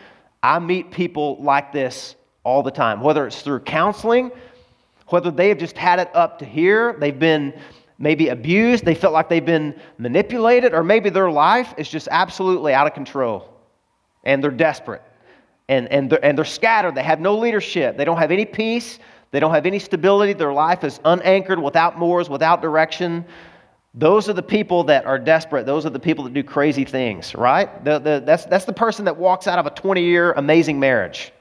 [0.44, 4.32] I meet people like this all the time, whether it's through counseling,
[5.08, 7.54] whether they have just had it up to here, they've been
[7.98, 12.74] maybe abused, they felt like they've been manipulated, or maybe their life is just absolutely
[12.74, 13.54] out of control
[14.24, 15.02] and they're desperate
[15.68, 16.96] and, and, they're, and they're scattered.
[16.96, 19.00] They have no leadership, they don't have any peace,
[19.32, 20.34] they don't have any stability.
[20.34, 23.26] Their life is unanchored, without moors, without direction.
[23.94, 25.66] Those are the people that are desperate.
[25.66, 27.84] Those are the people that do crazy things, right?
[27.84, 31.34] The, the, that's, that's the person that walks out of a 20 year amazing marriage.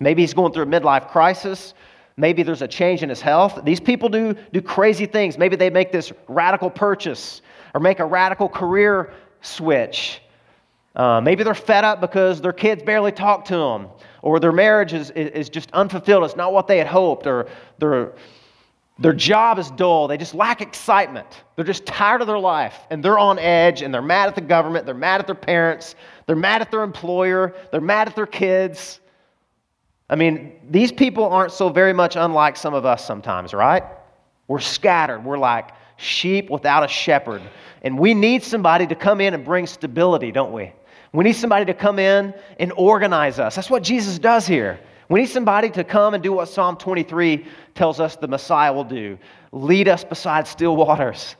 [0.00, 1.74] Maybe he's going through a midlife crisis.
[2.16, 3.60] Maybe there's a change in his health.
[3.64, 5.38] These people do, do crazy things.
[5.38, 7.42] Maybe they make this radical purchase
[7.74, 10.20] or make a radical career switch.
[10.96, 13.88] Uh, maybe they're fed up because their kids barely talk to them,
[14.28, 16.22] or their marriage is, is just unfulfilled.
[16.22, 18.12] It's not what they had hoped, or their,
[18.98, 20.06] their job is dull.
[20.06, 21.44] They just lack excitement.
[21.56, 24.42] They're just tired of their life, and they're on edge, and they're mad at the
[24.42, 25.94] government, they're mad at their parents,
[26.26, 29.00] they're mad at their employer, they're mad at their kids.
[30.10, 33.82] I mean, these people aren't so very much unlike some of us sometimes, right?
[34.46, 35.24] We're scattered.
[35.24, 37.40] We're like sheep without a shepherd.
[37.80, 40.72] And we need somebody to come in and bring stability, don't we?
[41.12, 43.54] We need somebody to come in and organize us.
[43.56, 44.78] That's what Jesus does here.
[45.08, 48.84] We need somebody to come and do what Psalm 23 tells us the Messiah will
[48.84, 49.18] do
[49.52, 51.34] lead us beside still waters,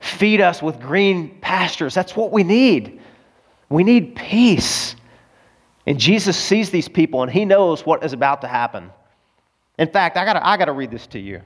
[0.00, 1.94] feed us with green pastures.
[1.94, 3.00] That's what we need.
[3.70, 4.94] We need peace.
[5.86, 8.90] And Jesus sees these people and he knows what is about to happen.
[9.78, 11.40] In fact, I got I to read this to you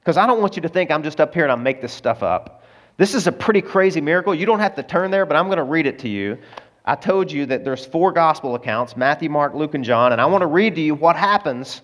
[0.00, 1.92] because I don't want you to think I'm just up here and I make this
[1.92, 2.64] stuff up.
[2.96, 4.34] This is a pretty crazy miracle.
[4.34, 6.38] You don't have to turn there, but I'm going to read it to you.
[6.88, 10.12] I told you that there's four gospel accounts Matthew, Mark, Luke, and John.
[10.12, 11.82] And I want to read to you what happens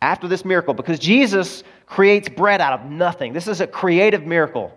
[0.00, 3.32] after this miracle because Jesus creates bread out of nothing.
[3.32, 4.72] This is a creative miracle.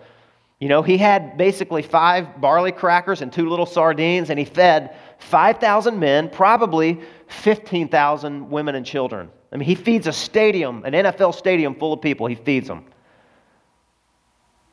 [0.60, 4.96] You know, he had basically five barley crackers and two little sardines, and he fed
[5.20, 9.30] 5,000 men, probably 15,000 women and children.
[9.52, 12.84] I mean, he feeds a stadium, an NFL stadium full of people, he feeds them.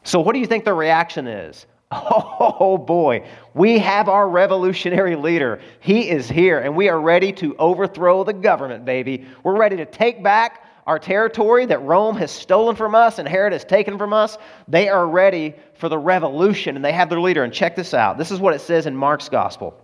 [0.02, 1.66] So, what do you think the reaction is?
[1.96, 5.61] Oh boy, we have our revolutionary leader.
[5.80, 9.26] He is here, and we are ready to overthrow the government, baby.
[9.42, 13.52] We're ready to take back our territory that Rome has stolen from us and Herod
[13.52, 14.37] has taken from us.
[14.68, 17.44] They are ready for the revolution, and they have their leader.
[17.44, 19.78] And check this out this is what it says in Mark's gospel.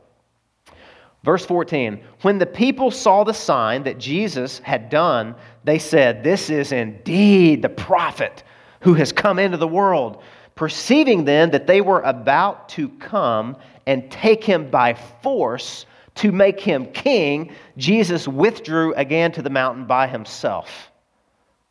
[1.25, 6.51] Verse 14 When the people saw the sign that Jesus had done, they said, This
[6.51, 8.43] is indeed the prophet
[8.81, 10.23] who has come into the world.
[10.61, 16.61] Perceiving then that they were about to come and take him by force to make
[16.61, 20.91] him king, Jesus withdrew again to the mountain by himself.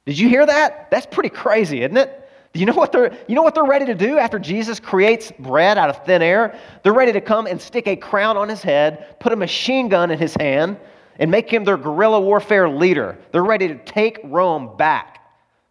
[0.08, 0.89] Did you hear that?
[0.89, 2.32] That's pretty crazy, isn't it?
[2.52, 5.32] Do you know what they're you know what they're ready to do after Jesus creates
[5.38, 6.60] bread out of thin air?
[6.82, 10.10] They're ready to come and stick a crown on his head, put a machine gun
[10.10, 10.80] in his hand,
[11.19, 13.19] and make him their guerrilla warfare leader.
[13.34, 15.18] They're ready to take Rome back.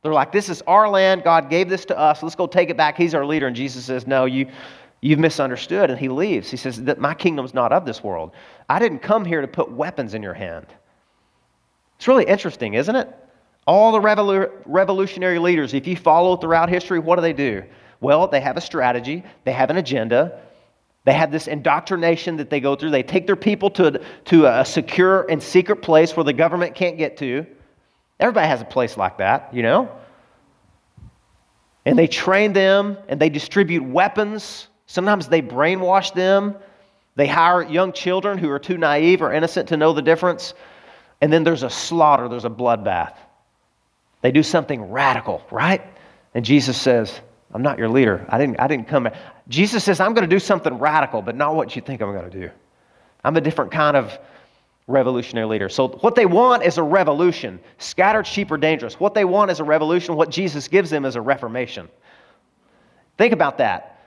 [0.02, 1.24] They're like, This is our land.
[1.24, 2.22] God gave this to us.
[2.22, 2.96] Let's go take it back.
[2.96, 3.46] He's our leader.
[3.46, 4.46] And Jesus says, No, you,
[5.00, 5.90] you've misunderstood.
[5.90, 6.50] And he leaves.
[6.50, 8.32] He says, that My kingdom's not of this world.
[8.68, 10.66] I didn't come here to put weapons in your hand.
[11.96, 13.08] It's really interesting, isn't it?
[13.66, 17.64] All the revolu- revolutionary leaders, if you follow throughout history, what do they do?
[18.00, 20.40] Well, they have a strategy, they have an agenda,
[21.04, 22.90] they have this indoctrination that they go through.
[22.90, 26.98] They take their people to, to a secure and secret place where the government can't
[26.98, 27.46] get to.
[28.20, 29.90] Everybody has a place like that, you know?
[31.84, 34.68] And they train them and they distribute weapons.
[34.86, 36.56] Sometimes they brainwash them.
[37.14, 40.54] They hire young children who are too naive or innocent to know the difference.
[41.20, 43.14] And then there's a slaughter, there's a bloodbath.
[44.20, 45.82] They do something radical, right?
[46.34, 47.20] And Jesus says,
[47.52, 48.26] I'm not your leader.
[48.28, 49.08] I didn't, I didn't come.
[49.48, 52.30] Jesus says, I'm going to do something radical, but not what you think I'm going
[52.30, 52.50] to do.
[53.24, 54.18] I'm a different kind of
[54.88, 55.68] revolutionary leader.
[55.68, 57.60] So, what they want is a revolution.
[57.76, 58.98] Scattered sheep are dangerous.
[58.98, 60.16] What they want is a revolution.
[60.16, 61.88] What Jesus gives them is a reformation.
[63.18, 64.00] Think about that.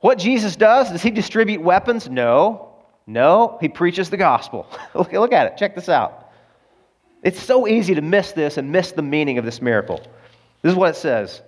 [0.00, 2.08] What Jesus does, does he distribute weapons?
[2.08, 2.68] No.
[3.06, 3.58] No.
[3.60, 4.66] He preaches the gospel.
[4.94, 5.56] look, look at it.
[5.56, 6.30] Check this out.
[7.22, 10.00] It's so easy to miss this and miss the meaning of this miracle.
[10.62, 11.42] This is what it says.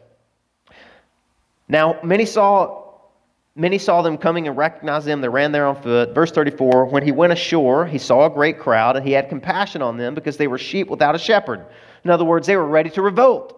[1.69, 2.80] Now, many saw
[3.57, 5.21] Many saw them coming and recognized them.
[5.21, 6.15] They ran there on foot.
[6.15, 9.83] Verse 34 When he went ashore, he saw a great crowd, and he had compassion
[9.83, 11.67] on them because they were sheep without a shepherd.
[12.05, 13.57] In other words, they were ready to revolt.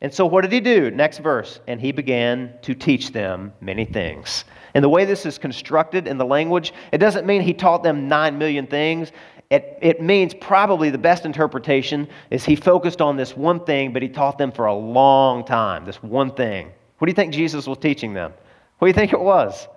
[0.00, 0.90] And so, what did he do?
[0.90, 1.60] Next verse.
[1.66, 4.44] And he began to teach them many things.
[4.74, 8.08] And the way this is constructed in the language, it doesn't mean he taught them
[8.08, 9.12] nine million things.
[9.50, 14.02] It, it means probably the best interpretation is he focused on this one thing, but
[14.02, 16.70] he taught them for a long time, this one thing.
[16.98, 18.34] What do you think Jesus was teaching them?
[18.78, 19.68] What do you think it was?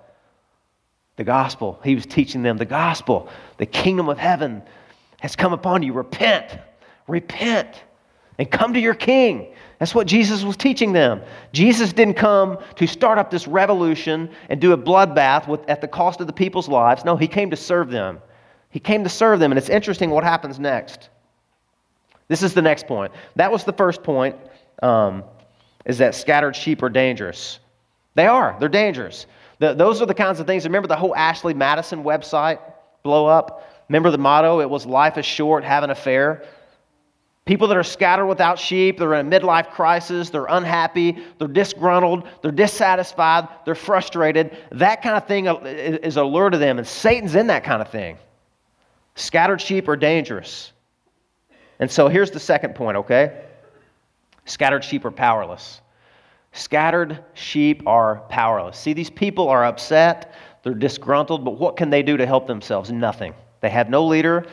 [1.17, 1.79] The gospel.
[1.83, 3.29] He was teaching them the gospel.
[3.57, 4.63] The kingdom of heaven
[5.19, 5.93] has come upon you.
[5.93, 6.57] Repent.
[7.07, 7.83] Repent.
[8.37, 9.53] And come to your king.
[9.77, 11.21] That's what Jesus was teaching them.
[11.53, 15.87] Jesus didn't come to start up this revolution and do a bloodbath with, at the
[15.87, 17.03] cost of the people's lives.
[17.03, 18.19] No, he came to serve them.
[18.69, 19.51] He came to serve them.
[19.51, 21.09] And it's interesting what happens next.
[22.27, 23.11] This is the next point.
[23.35, 24.35] That was the first point,
[24.81, 25.23] um,
[25.85, 27.59] is that scattered sheep are dangerous.
[28.15, 28.55] They are.
[28.59, 29.25] They're dangerous.
[29.59, 30.63] The, those are the kinds of things.
[30.65, 32.59] Remember the whole Ashley Madison website
[33.03, 33.69] blow up?
[33.89, 34.59] Remember the motto?
[34.59, 36.43] It was life is short, have an affair.
[37.45, 42.27] People that are scattered without sheep, they're in a midlife crisis, they're unhappy, they're disgruntled,
[42.41, 44.55] they're dissatisfied, they're frustrated.
[44.71, 47.89] That kind of thing is a lure to them, and Satan's in that kind of
[47.89, 48.17] thing.
[49.15, 50.71] Scattered sheep are dangerous.
[51.79, 53.43] And so here's the second point, okay?
[54.45, 55.81] Scattered sheep are powerless.
[56.53, 58.77] Scattered sheep are powerless.
[58.77, 60.33] See, these people are upset,
[60.63, 62.91] they're disgruntled, but what can they do to help themselves?
[62.91, 63.33] Nothing.
[63.61, 64.45] They have no leader,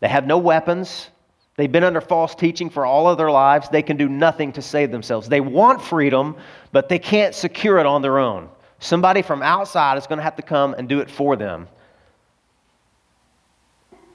[0.00, 1.10] they have no weapons.
[1.56, 3.68] They've been under false teaching for all of their lives.
[3.68, 5.28] They can do nothing to save themselves.
[5.28, 6.36] They want freedom,
[6.70, 8.48] but they can't secure it on their own.
[8.78, 11.66] Somebody from outside is going to have to come and do it for them.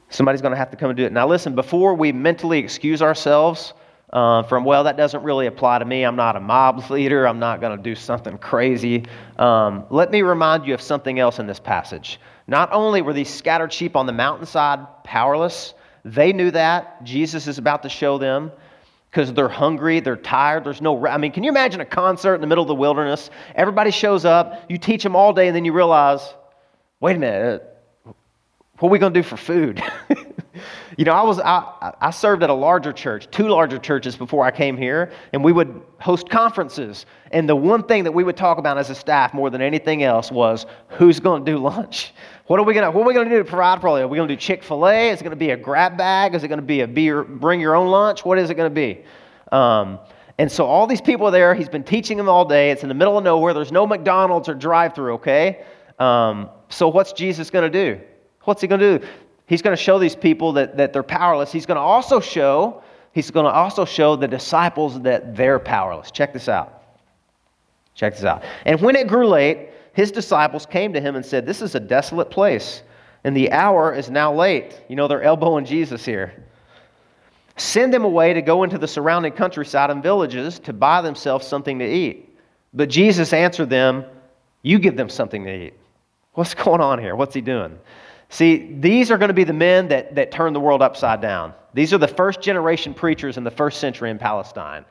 [0.07, 1.11] Somebody's going to have to come and do it.
[1.11, 3.73] Now, listen, before we mentally excuse ourselves,
[4.13, 6.03] uh, from, well, that doesn't really apply to me.
[6.03, 7.27] I'm not a mob leader.
[7.27, 9.05] I'm not going to do something crazy.
[9.37, 12.19] Um, let me remind you of something else in this passage.
[12.47, 15.73] Not only were these scattered sheep on the mountainside powerless,
[16.05, 17.03] they knew that.
[17.03, 18.51] Jesus is about to show them
[19.09, 21.07] because they're hungry, they're tired, there's no.
[21.07, 23.29] I mean, can you imagine a concert in the middle of the wilderness?
[23.55, 26.33] Everybody shows up, you teach them all day, and then you realize,
[26.99, 27.63] wait a minute,
[28.03, 29.81] What are we going to do for food?
[30.97, 34.45] you know, I was I, I served at a larger church, two larger churches before
[34.45, 37.05] I came here, and we would host conferences.
[37.31, 40.03] And the one thing that we would talk about as a staff more than anything
[40.03, 42.13] else was who's going to do lunch.
[42.47, 44.05] What are we going to What are we going to do to provide for you?
[44.05, 45.09] Are we going to do Chick Fil A?
[45.09, 46.35] Is it going to be a grab bag?
[46.35, 48.25] Is it going to be a beer, bring your own lunch?
[48.25, 49.03] What is it going to be?
[49.51, 49.99] Um,
[50.37, 51.53] and so all these people are there.
[51.53, 52.71] He's been teaching them all day.
[52.71, 53.53] It's in the middle of nowhere.
[53.53, 55.13] There's no McDonald's or drive-through.
[55.15, 55.63] Okay.
[55.99, 58.01] Um, so what's Jesus going to do?
[58.43, 59.05] What's he going to do?
[59.53, 61.51] He's going to show these people that, that they're powerless.
[61.51, 66.09] He's going to also show, he's going to also show the disciples that they're powerless.
[66.09, 66.81] Check this out.
[67.93, 68.41] Check this out.
[68.65, 71.79] And when it grew late, his disciples came to him and said, This is a
[71.79, 72.81] desolate place,
[73.25, 74.81] and the hour is now late.
[74.89, 76.33] You know, they're elbowing Jesus here.
[77.57, 81.77] Send them away to go into the surrounding countryside and villages to buy themselves something
[81.77, 82.35] to eat.
[82.73, 84.03] But Jesus answered them,
[84.63, 85.75] You give them something to eat.
[86.33, 87.15] What's going on here?
[87.15, 87.77] What's he doing?
[88.33, 91.53] See, these are going to be the men that, that turn the world upside down.
[91.75, 94.85] These are the first generation preachers in the first century in Palestine.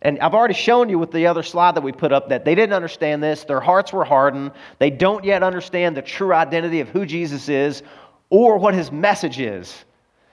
[0.00, 2.54] And I've already shown you with the other slide that we put up that they
[2.54, 3.44] didn't understand this.
[3.44, 4.52] Their hearts were hardened.
[4.78, 7.82] They don't yet understand the true identity of who Jesus is
[8.30, 9.84] or what his message is.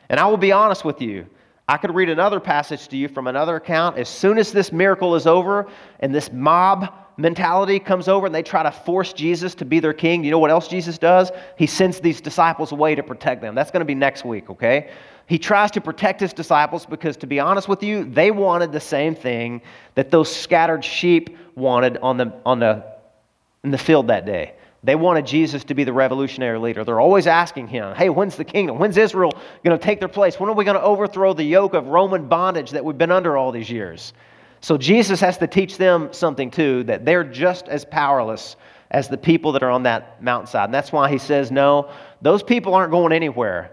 [0.07, 1.25] And I will be honest with you.
[1.67, 3.97] I could read another passage to you from another account.
[3.97, 5.67] As soon as this miracle is over
[5.99, 9.93] and this mob mentality comes over and they try to force Jesus to be their
[9.93, 11.31] king, you know what else Jesus does?
[11.57, 13.55] He sends these disciples away to protect them.
[13.55, 14.89] That's going to be next week, okay?
[15.27, 18.79] He tries to protect his disciples because, to be honest with you, they wanted the
[18.79, 19.61] same thing
[19.95, 22.85] that those scattered sheep wanted on the, on the,
[23.63, 24.53] in the field that day.
[24.83, 26.83] They wanted Jesus to be the revolutionary leader.
[26.83, 28.77] They're always asking him, hey, when's the kingdom?
[28.77, 29.31] When's Israel
[29.63, 30.39] going to take their place?
[30.39, 33.35] When are we going to overthrow the yoke of Roman bondage that we've been under
[33.35, 34.13] all these years?
[34.61, 38.55] So Jesus has to teach them something too, that they're just as powerless
[38.91, 40.65] as the people that are on that mountainside.
[40.65, 41.91] And that's why he says, no,
[42.21, 43.71] those people aren't going anywhere,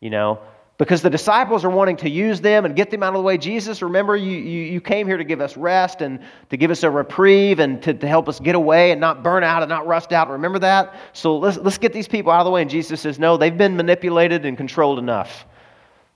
[0.00, 0.40] you know,
[0.78, 3.36] because the disciples are wanting to use them and get them out of the way.
[3.36, 6.82] Jesus, remember, you, you, you came here to give us rest and to give us
[6.84, 9.86] a reprieve and to, to help us get away and not burn out and not
[9.86, 10.30] rust out.
[10.30, 10.94] Remember that?
[11.12, 12.62] So let's, let's get these people out of the way.
[12.62, 15.44] And Jesus says, no, they've been manipulated and controlled enough.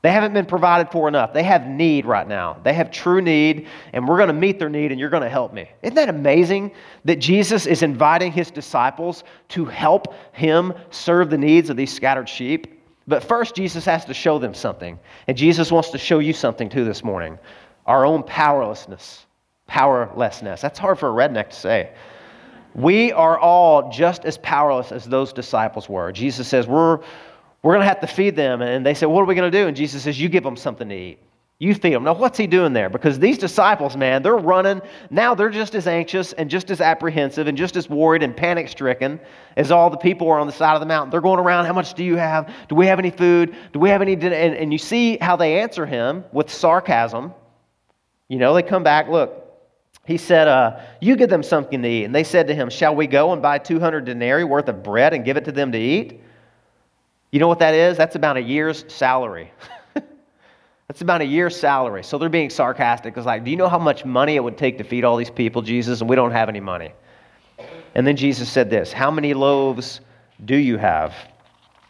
[0.04, 1.32] They haven't been provided for enough.
[1.32, 2.58] They have need right now.
[2.62, 5.30] They have true need, and we're going to meet their need, and you're going to
[5.30, 5.66] help me.
[5.82, 6.72] Isn't that amazing
[7.06, 12.28] that Jesus is inviting his disciples to help him serve the needs of these scattered
[12.28, 12.82] sheep?
[13.08, 14.98] But first, Jesus has to show them something.
[15.26, 17.38] And Jesus wants to show you something too this morning
[17.86, 19.24] our own powerlessness.
[19.68, 20.60] Powerlessness.
[20.60, 21.92] That's hard for a redneck to say.
[22.74, 26.12] We are all just as powerless as those disciples were.
[26.12, 26.98] Jesus says, We're
[27.64, 28.60] we're going to have to feed them.
[28.60, 29.66] And they said, What are we going to do?
[29.66, 31.18] And Jesus says, You give them something to eat.
[31.58, 32.04] You feed them.
[32.04, 32.90] Now, what's he doing there?
[32.90, 34.82] Because these disciples, man, they're running.
[35.08, 38.68] Now they're just as anxious and just as apprehensive and just as worried and panic
[38.68, 39.18] stricken
[39.56, 41.10] as all the people are on the side of the mountain.
[41.10, 42.52] They're going around, How much do you have?
[42.68, 43.56] Do we have any food?
[43.72, 44.12] Do we have any?
[44.12, 47.32] And, and you see how they answer him with sarcasm.
[48.28, 49.44] You know, they come back, look,
[50.04, 52.04] he said, uh, You give them something to eat.
[52.04, 55.14] And they said to him, Shall we go and buy 200 denarii worth of bread
[55.14, 56.20] and give it to them to eat?
[57.34, 57.96] You know what that is?
[57.96, 59.50] That's about a year's salary.
[60.86, 62.04] That's about a year's salary.
[62.04, 63.16] So they're being sarcastic.
[63.16, 65.32] It's like, do you know how much money it would take to feed all these
[65.32, 66.00] people, Jesus?
[66.00, 66.92] And we don't have any money.
[67.96, 70.00] And then Jesus said this How many loaves
[70.44, 71.12] do you have?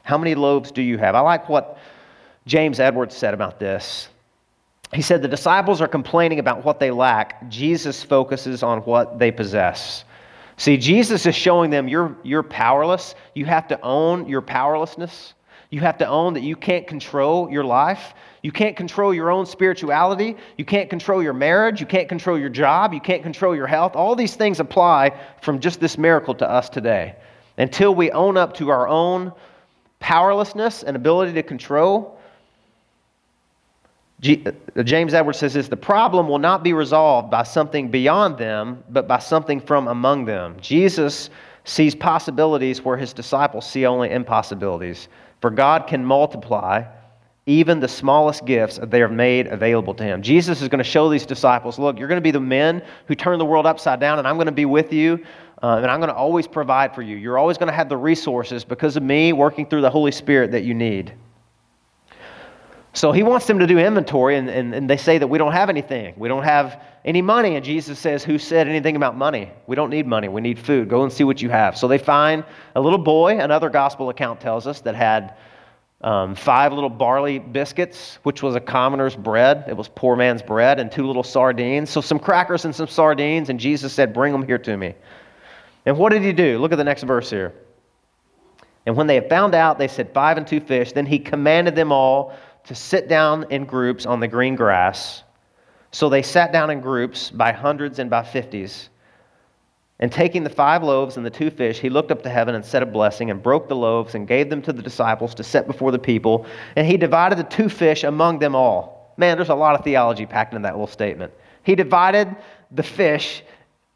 [0.02, 1.14] How many loaves do you have?
[1.14, 1.76] I like what
[2.46, 4.09] James Edwards said about this.
[4.94, 7.50] He said, The disciples are complaining about what they lack.
[7.50, 10.07] Jesus focuses on what they possess.
[10.56, 13.14] See, Jesus is showing them you're, you're powerless.
[13.34, 15.34] You have to own your powerlessness.
[15.70, 18.14] You have to own that you can't control your life.
[18.42, 20.36] You can't control your own spirituality.
[20.56, 21.80] You can't control your marriage.
[21.80, 22.92] You can't control your job.
[22.92, 23.96] You can't control your health.
[23.96, 27.16] All these things apply from just this miracle to us today.
[27.58, 29.32] Until we own up to our own
[29.98, 32.20] powerlessness and ability to control,
[34.22, 38.83] uh, James Edwards says this the problem will not be resolved by something beyond them,
[38.90, 40.57] but by something from among them.
[40.61, 41.31] Jesus
[41.64, 45.09] sees possibilities where his disciples see only impossibilities.
[45.40, 46.85] For God can multiply
[47.46, 50.22] even the smallest gifts that they are made available to him.
[50.22, 53.14] Jesus is going to show these disciples look, you're going to be the men who
[53.14, 55.22] turn the world upside down, and I'm going to be with you,
[55.62, 57.17] uh, and I'm going to always provide for you.
[57.17, 60.50] You're always going to have the resources because of me working through the Holy Spirit
[60.52, 61.12] that you need.
[62.94, 65.50] So he wants them to do inventory, and, and, and, they say that we don't
[65.50, 66.14] have anything.
[66.16, 67.56] We don't have any money.
[67.56, 69.50] And Jesus says, Who said anything about money?
[69.66, 70.28] We don't need money.
[70.28, 70.88] We need food.
[70.88, 71.76] Go and see what you have.
[71.76, 72.44] So they find
[72.76, 75.34] a little boy, another gospel account tells us, that had
[76.02, 79.64] um, five little barley biscuits, which was a commoner's bread.
[79.66, 81.90] It was poor man's bread, and two little sardines.
[81.90, 83.50] So some crackers and some sardines.
[83.50, 84.94] And Jesus said, Bring them here to me.
[85.84, 86.58] And what did he do?
[86.58, 87.54] Look at the next verse here.
[88.86, 90.92] And when they had found out, they said, Five and two fish.
[90.92, 92.36] Then he commanded them all
[92.67, 95.23] to sit down in groups on the green grass.
[95.92, 98.88] So they sat down in groups by hundreds and by fifties.
[100.00, 102.65] And taking the five loaves and the two fish, he looked up to heaven and
[102.65, 105.67] said a blessing and broke the loaves and gave them to the disciples to set
[105.67, 106.46] before the people.
[106.75, 109.15] And he divided the two fish among them all.
[109.17, 111.33] Man, there's a lot of theology packed in that little statement.
[111.62, 112.35] He divided
[112.73, 113.44] the fish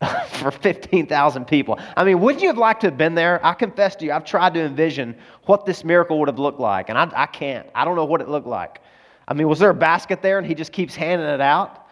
[0.31, 1.79] for 15,000 people.
[1.97, 3.45] I mean, wouldn't you have liked to have been there?
[3.45, 6.89] I confess to you, I've tried to envision what this miracle would have looked like,
[6.89, 7.69] and I, I can't.
[7.75, 8.81] I don't know what it looked like.
[9.27, 11.89] I mean, was there a basket there and he just keeps handing it out?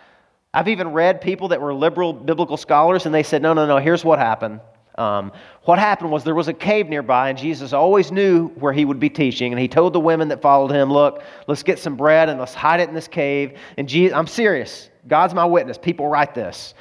[0.54, 3.78] I've even read people that were liberal biblical scholars, and they said, no, no, no,
[3.78, 4.60] here's what happened.
[4.96, 5.32] Um,
[5.64, 9.00] what happened was there was a cave nearby, and Jesus always knew where he would
[9.00, 9.52] be teaching.
[9.52, 12.54] And he told the women that followed him, Look, let's get some bread and let's
[12.54, 13.58] hide it in this cave.
[13.76, 14.88] And Jesus, I'm serious.
[15.06, 15.76] God's my witness.
[15.76, 16.72] People write this.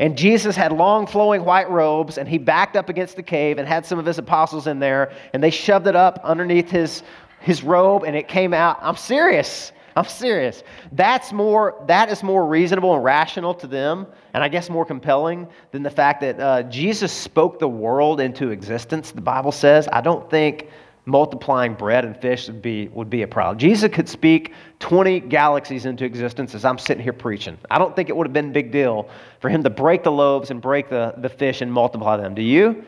[0.00, 3.68] And Jesus had long flowing white robes, and he backed up against the cave and
[3.68, 7.02] had some of his apostles in there, and they shoved it up underneath his,
[7.40, 8.78] his robe, and it came out.
[8.80, 9.72] I'm serious.
[9.96, 10.64] I'm serious.
[10.90, 15.46] That's more, that is more reasonable and rational to them, and I guess more compelling
[15.70, 19.88] than the fact that uh, Jesus spoke the world into existence, the Bible says.
[19.92, 20.68] I don't think
[21.06, 23.58] multiplying bread and fish would be, would be a problem.
[23.58, 27.58] Jesus could speak 20 galaxies into existence as I'm sitting here preaching.
[27.70, 29.08] I don't think it would have been a big deal
[29.40, 32.34] for him to break the loaves and break the, the fish and multiply them.
[32.34, 32.84] Do you?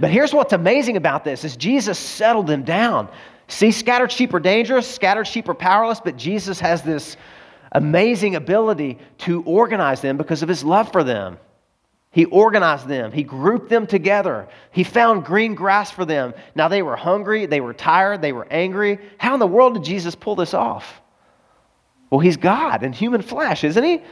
[0.00, 3.08] But here's what's amazing about this is Jesus settled them down.
[3.48, 7.18] See, scattered sheep are dangerous, scattered sheep are powerless, but Jesus has this
[7.72, 11.38] amazing ability to organize them because of his love for them.
[12.12, 13.10] He organized them.
[13.10, 14.46] He grouped them together.
[14.70, 16.34] He found green grass for them.
[16.54, 18.98] Now they were hungry, they were tired, they were angry.
[19.16, 21.00] How in the world did Jesus pull this off?
[22.10, 24.02] Well, he's God in human flesh, isn't he?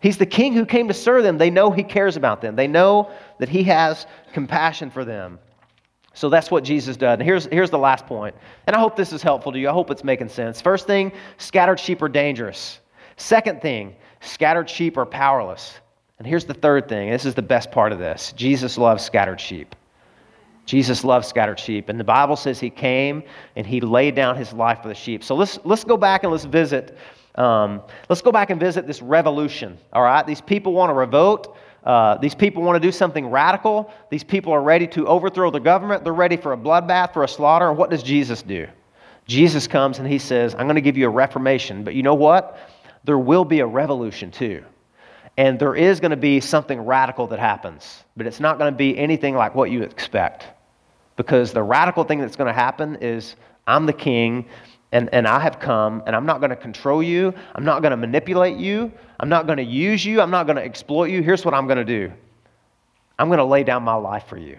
[0.00, 1.36] He's the king who came to serve them.
[1.36, 5.38] They know he cares about them, they know that he has compassion for them.
[6.14, 7.08] So that's what Jesus did.
[7.08, 8.34] And here's, here's the last point.
[8.66, 9.68] And I hope this is helpful to you.
[9.68, 10.60] I hope it's making sense.
[10.60, 12.80] First thing, scattered sheep are dangerous.
[13.16, 15.78] Second thing, scattered sheep are powerless.
[16.20, 19.40] And here's the third thing this is the best part of this Jesus loves scattered
[19.40, 19.74] sheep.
[20.66, 21.88] Jesus loves scattered sheep.
[21.88, 23.24] And the Bible says he came
[23.56, 25.24] and he laid down his life for the sheep.
[25.24, 26.96] So let's, let's go back and let's visit.
[27.34, 29.78] Um, let's go back and visit this revolution.
[29.92, 30.24] All right?
[30.24, 31.56] These people want to revolt.
[31.82, 33.92] Uh, these people want to do something radical.
[34.10, 36.04] These people are ready to overthrow the government.
[36.04, 37.68] They're ready for a bloodbath, for a slaughter.
[37.68, 38.68] And what does Jesus do?
[39.26, 41.82] Jesus comes and he says, I'm going to give you a reformation.
[41.82, 42.58] But you know what?
[43.02, 44.62] There will be a revolution too.
[45.40, 48.76] And there is going to be something radical that happens, but it's not going to
[48.76, 50.48] be anything like what you expect.
[51.16, 53.36] Because the radical thing that's going to happen is
[53.66, 54.44] I'm the king,
[54.92, 57.32] and, and I have come, and I'm not going to control you.
[57.54, 58.92] I'm not going to manipulate you.
[59.18, 60.20] I'm not going to use you.
[60.20, 61.22] I'm not going to exploit you.
[61.22, 62.12] Here's what I'm going to do
[63.18, 64.58] I'm going to lay down my life for you.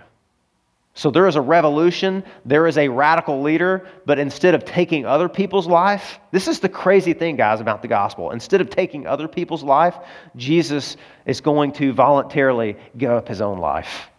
[1.02, 5.28] So there is a revolution, there is a radical leader, but instead of taking other
[5.28, 8.30] people's life, this is the crazy thing, guys, about the gospel.
[8.30, 9.96] Instead of taking other people's life,
[10.36, 14.12] Jesus is going to voluntarily give up his own life.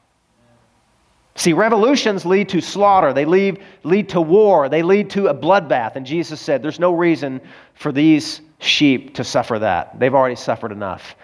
[1.36, 5.94] See, revolutions lead to slaughter, they lead, lead to war, they lead to a bloodbath.
[5.94, 7.40] And Jesus said, There's no reason
[7.74, 10.00] for these sheep to suffer that.
[10.00, 11.14] They've already suffered enough.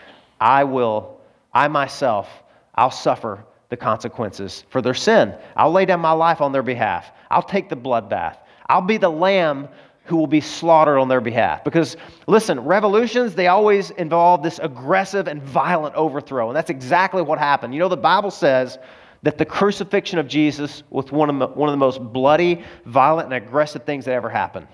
[0.41, 1.21] I will,
[1.53, 2.29] I myself,
[2.77, 5.35] I'll suffer the consequences for their sin.
[5.57, 7.13] I'll lay down my life on their behalf.
[7.31, 8.39] I'll take the bloodbath.
[8.69, 9.69] I'll be the lamb
[10.05, 11.63] who will be slaughtered on their behalf.
[11.65, 16.49] Because, listen, revolutions, they always involve this aggressive and violent overthrow.
[16.49, 17.75] And that's exactly what happened.
[17.75, 18.79] You know, the Bible says
[19.23, 23.33] that the crucifixion of Jesus was one of the, one of the most bloody, violent,
[23.33, 24.67] and aggressive things that ever happened.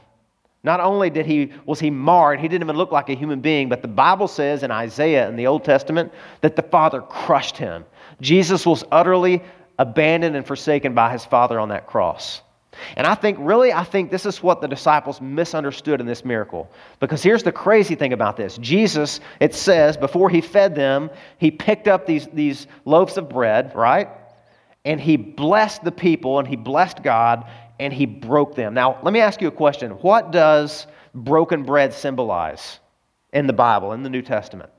[0.63, 3.69] Not only did he, was he marred, he didn't even look like a human being,
[3.69, 7.85] but the Bible says in Isaiah in the Old Testament that the Father crushed him.
[8.21, 9.43] Jesus was utterly
[9.79, 12.43] abandoned and forsaken by his Father on that cross.
[12.97, 16.71] And I think, really, I think this is what the disciples misunderstood in this miracle.
[17.01, 21.51] Because here's the crazy thing about this Jesus, it says, before he fed them, he
[21.51, 24.09] picked up these, these loaves of bread, right?
[24.85, 27.49] And he blessed the people and he blessed God
[27.81, 28.75] and he broke them.
[28.75, 29.93] Now, let me ask you a question.
[29.93, 32.81] What does broken bread symbolize
[33.33, 34.71] in the Bible, in the New Testament?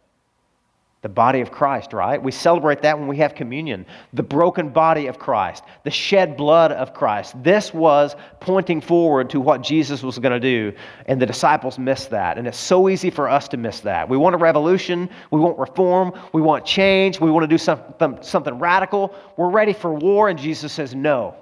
[1.06, 2.20] The body of Christ, right?
[2.20, 3.86] We celebrate that when we have communion.
[4.14, 7.36] The broken body of Christ, the shed blood of Christ.
[7.44, 10.76] This was pointing forward to what Jesus was going to do,
[11.06, 12.40] and the disciples missed that.
[12.40, 14.10] And it's so easy for us to miss that.
[14.10, 18.18] We want a revolution, we want reform, we want change, we want to do something,
[18.22, 19.14] something radical.
[19.38, 21.36] We're ready for war, and Jesus says, No.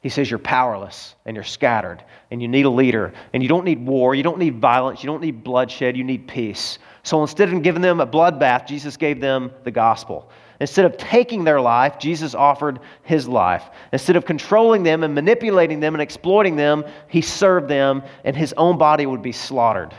[0.00, 3.64] He says you're powerless and you're scattered and you need a leader and you don't
[3.64, 6.78] need war, you don't need violence, you don't need bloodshed, you need peace.
[7.06, 10.28] So instead of giving them a bloodbath, Jesus gave them the gospel.
[10.58, 13.62] Instead of taking their life, Jesus offered his life.
[13.92, 18.52] Instead of controlling them and manipulating them and exploiting them, he served them, and his
[18.56, 19.94] own body would be slaughtered.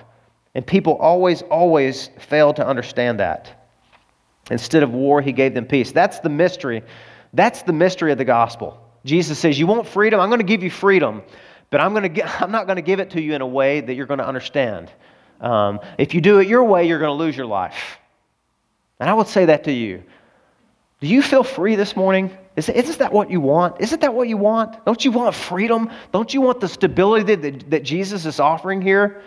[0.53, 3.69] And people always, always fail to understand that.
[4.51, 5.93] Instead of war, he gave them peace.
[5.93, 6.83] That's the mystery.
[7.31, 8.85] That's the mystery of the gospel.
[9.05, 10.19] Jesus says, You want freedom?
[10.19, 11.23] I'm going to give you freedom,
[11.69, 13.79] but I'm, going to I'm not going to give it to you in a way
[13.79, 14.91] that you're going to understand.
[15.39, 17.97] Um, if you do it your way, you're going to lose your life.
[18.99, 20.03] And I would say that to you.
[20.99, 22.35] Do you feel free this morning?
[22.55, 23.79] Is, isn't that what you want?
[23.79, 24.83] Isn't that what you want?
[24.85, 25.91] Don't you want freedom?
[26.11, 29.21] Don't you want the stability that, that Jesus is offering here?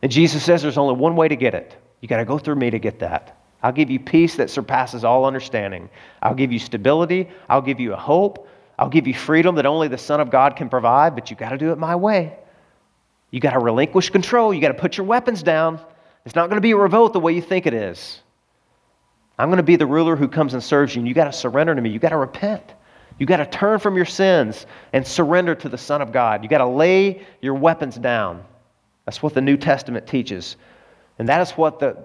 [0.00, 1.76] And Jesus says there's only one way to get it.
[2.00, 3.36] You got to go through me to get that.
[3.62, 5.90] I'll give you peace that surpasses all understanding.
[6.22, 7.28] I'll give you stability.
[7.50, 8.48] I'll give you a hope.
[8.78, 11.50] I'll give you freedom that only the Son of God can provide, but you got
[11.50, 12.38] to do it my way.
[13.30, 14.52] You got to relinquish control.
[14.52, 15.80] You got to put your weapons down.
[16.24, 18.20] It's not going to be a revolt the way you think it is.
[19.38, 21.32] I'm going to be the ruler who comes and serves you, and you got to
[21.32, 21.90] surrender to me.
[21.90, 22.74] You got to repent.
[23.18, 26.42] You got to turn from your sins and surrender to the Son of God.
[26.42, 28.42] You got to lay your weapons down.
[29.04, 30.56] That's what the New Testament teaches.
[31.18, 31.96] And that is what the,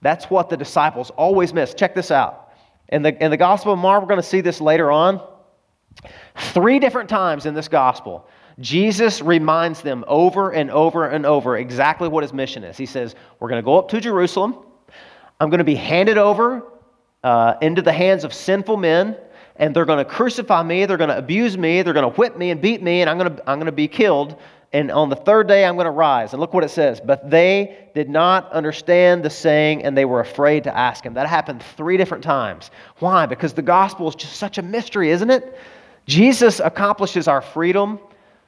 [0.00, 1.74] that's what the disciples always miss.
[1.74, 2.52] Check this out.
[2.88, 5.20] In the, in the Gospel of Mark, we're going to see this later on.
[6.36, 8.26] Three different times in this Gospel,
[8.62, 12.76] Jesus reminds them over and over and over exactly what his mission is.
[12.76, 14.56] He says, We're going to go up to Jerusalem.
[15.40, 16.62] I'm going to be handed over
[17.24, 19.16] uh, into the hands of sinful men,
[19.56, 22.38] and they're going to crucify me, they're going to abuse me, they're going to whip
[22.38, 24.38] me and beat me, and I'm going to, I'm going to be killed.
[24.72, 26.32] And on the third day, I'm going to rise.
[26.32, 26.98] And look what it says.
[26.98, 31.14] But they did not understand the saying, and they were afraid to ask him.
[31.14, 32.70] That happened three different times.
[33.00, 33.26] Why?
[33.26, 35.58] Because the gospel is just such a mystery, isn't it?
[36.06, 37.98] Jesus accomplishes our freedom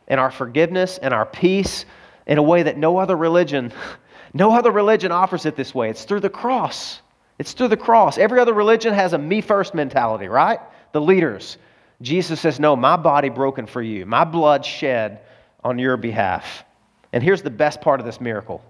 [0.09, 1.85] and our forgiveness and our peace
[2.27, 3.73] in a way that no other religion,
[4.35, 5.91] no other religion offers it this way.
[5.91, 7.01] It's through the cross.
[7.39, 8.19] It's through the cross.
[8.19, 10.61] Every other religion has a me first mentality, right?
[10.93, 11.59] The leaders.
[12.03, 15.21] Jesus says, No, my body broken for you, my blood shed
[15.63, 16.65] on your behalf.
[17.13, 18.63] And here's the best part of this miracle.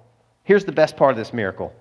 [0.44, 1.74] Here's the best part of this miracle.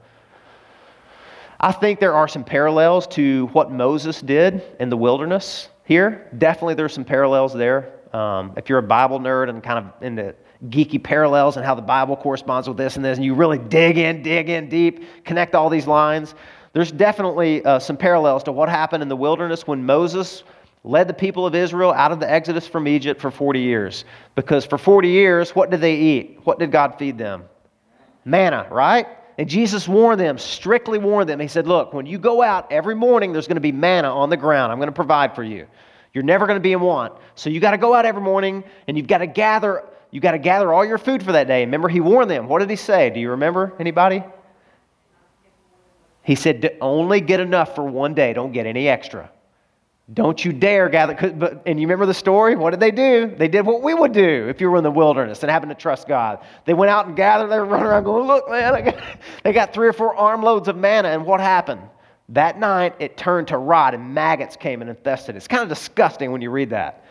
[1.60, 6.30] I think there are some parallels to what Moses did in the wilderness here.
[6.38, 7.93] Definitely there's some parallels there.
[8.14, 10.36] Um, if you're a Bible nerd and kind of into
[10.70, 13.97] geeky parallels and how the Bible corresponds with this and this, and you really dig
[13.97, 16.36] in, dig in deep, connect all these lines,
[16.74, 20.43] there's definitely uh, some parallels to what happened in the wilderness when Moses
[20.84, 24.05] led the people of Israel out of the exodus from Egypt for 40 years.
[24.36, 26.39] Because for 40 years, what did they eat?
[26.43, 27.43] What did God feed them?
[28.26, 29.07] Manna, right?
[29.38, 31.39] And Jesus warned them, strictly warned them.
[31.39, 34.30] He said, Look, when you go out every morning, there's going to be manna on
[34.30, 34.72] the ground.
[34.72, 35.68] I'm going to provide for you.
[36.14, 37.14] You're never going to be in want.
[37.36, 39.84] So you got to go out every morning and you've got to gather
[40.14, 41.61] you got to gather all your food for that day.
[41.66, 42.47] Remember he warned them.
[42.47, 43.09] What did he say?
[43.09, 44.24] Do you remember anybody?
[46.22, 48.32] He said only get enough for one day.
[48.34, 49.32] Don't get any extra.
[50.14, 51.14] Don't you dare gather.
[51.66, 52.55] And you remember the story?
[52.55, 53.34] What did they do?
[53.36, 55.76] They did what we would do if you were in the wilderness and happened to
[55.76, 56.45] trust God.
[56.66, 57.47] They went out and gathered.
[57.47, 59.03] They were running around going, look, man, got,
[59.43, 61.07] they got three or four armloads of manna.
[61.07, 61.82] And what happened?
[62.34, 65.38] That night, it turned to rot and maggots came and infested it.
[65.38, 67.06] It's kind of disgusting when you read that.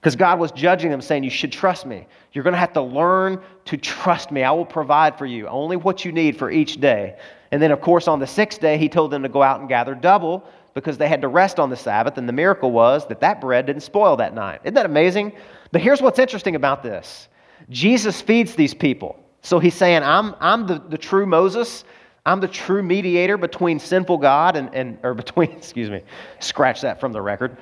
[0.00, 2.06] Because God was judging them, saying, You should trust me.
[2.32, 4.42] You're going to have to learn to trust me.
[4.42, 7.16] I will provide for you only what you need for each day.
[7.50, 9.68] And then, of course, on the sixth day, he told them to go out and
[9.68, 12.18] gather double because they had to rest on the Sabbath.
[12.18, 14.60] And the miracle was that that bread didn't spoil that night.
[14.62, 15.32] Isn't that amazing?
[15.72, 17.28] But here's what's interesting about this
[17.70, 19.18] Jesus feeds these people.
[19.40, 21.84] So he's saying, I'm, I'm the, the true Moses,
[22.26, 26.02] I'm the true mediator between sinful God and, and or between, excuse me,
[26.40, 27.56] scratch that from the record.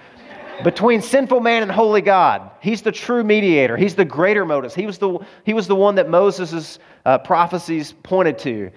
[0.65, 2.51] between sinful man and holy God.
[2.61, 3.77] He's the true mediator.
[3.77, 4.75] He's the greater Moses.
[4.75, 8.71] He was the, he was the one that Moses' uh, prophecies pointed to.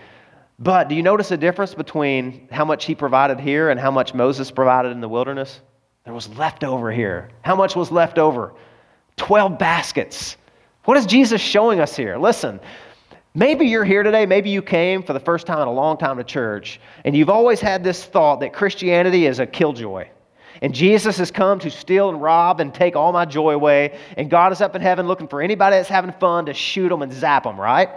[0.60, 4.14] But do you notice a difference between how much he provided here and how much
[4.14, 5.62] Moses provided in the wilderness?
[6.04, 7.30] There was left over here.
[7.42, 8.54] How much was left over?
[9.18, 10.36] 12 baskets.
[10.86, 12.18] What is Jesus showing us here?
[12.18, 12.60] Listen,
[13.38, 16.18] Maybe you're here today, maybe you came for the first time in a long time
[16.18, 20.08] to church, and you've always had this thought that Christianity is a killjoy.
[20.64, 24.28] And Jesus has come to steal and rob and take all my joy away, and
[24.28, 27.14] God is up in heaven looking for anybody that's having fun to shoot them and
[27.14, 27.90] zap them, right?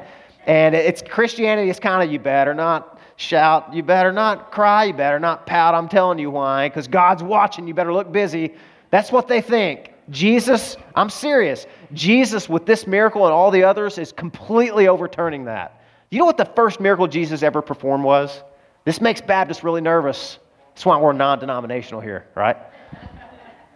[0.45, 4.93] And it's Christianity is kind of you better not shout, you better not cry, you
[4.93, 5.75] better not pout.
[5.75, 8.53] I'm telling you why, because God's watching, you better look busy.
[8.91, 9.95] That's what they think.
[10.11, 11.67] Jesus, I'm serious.
[11.93, 15.83] Jesus, with this miracle and all the others, is completely overturning that.
[16.11, 18.43] You know what the first miracle Jesus ever performed was?
[18.85, 20.39] This makes Baptists really nervous.
[20.69, 22.57] That's why we're non denominational here, right?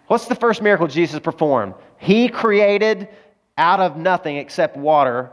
[0.07, 1.75] What's the first miracle Jesus performed?
[1.99, 3.09] He created
[3.57, 5.31] out of nothing except water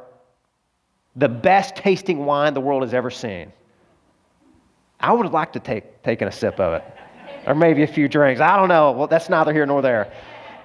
[1.16, 3.52] the best tasting wine the world has ever seen.
[5.00, 6.84] I would have liked to take taken a sip of it.
[7.48, 8.40] or maybe a few drinks.
[8.40, 8.92] I don't know.
[8.92, 10.12] Well, that's neither here nor there.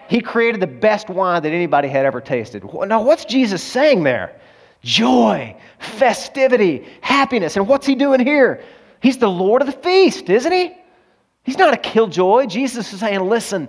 [0.09, 2.65] He created the best wine that anybody had ever tasted.
[2.65, 4.41] Now, what's Jesus saying there?
[4.83, 7.57] Joy, festivity, happiness.
[7.57, 8.63] And what's he doing here?
[9.01, 10.77] He's the Lord of the feast, isn't he?
[11.43, 12.47] He's not a killjoy.
[12.47, 13.69] Jesus is saying, listen,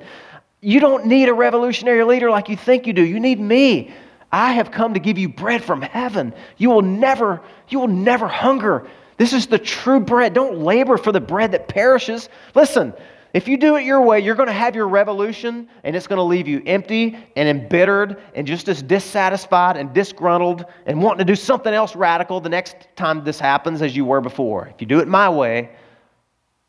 [0.62, 3.04] you don't need a revolutionary leader like you think you do.
[3.04, 3.92] You need me.
[4.32, 6.34] I have come to give you bread from heaven.
[6.58, 8.88] You will never, you will never hunger.
[9.18, 10.34] This is the true bread.
[10.34, 12.30] Don't labor for the bread that perishes.
[12.54, 12.94] Listen,
[13.34, 16.18] if you do it your way, you're going to have your revolution and it's going
[16.18, 21.26] to leave you empty and embittered and just as dissatisfied and disgruntled and wanting to
[21.26, 24.68] do something else radical the next time this happens as you were before.
[24.68, 25.72] If you do it my way,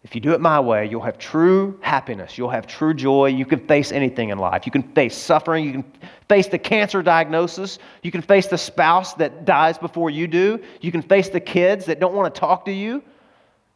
[0.04, 2.38] if you do it my way, you'll have true happiness.
[2.38, 3.26] You'll have true joy.
[3.26, 4.64] You can face anything in life.
[4.64, 5.64] You can face suffering.
[5.64, 5.84] You can
[6.28, 7.78] face the cancer diagnosis.
[8.02, 10.60] You can face the spouse that dies before you do.
[10.80, 13.02] You can face the kids that don't want to talk to you.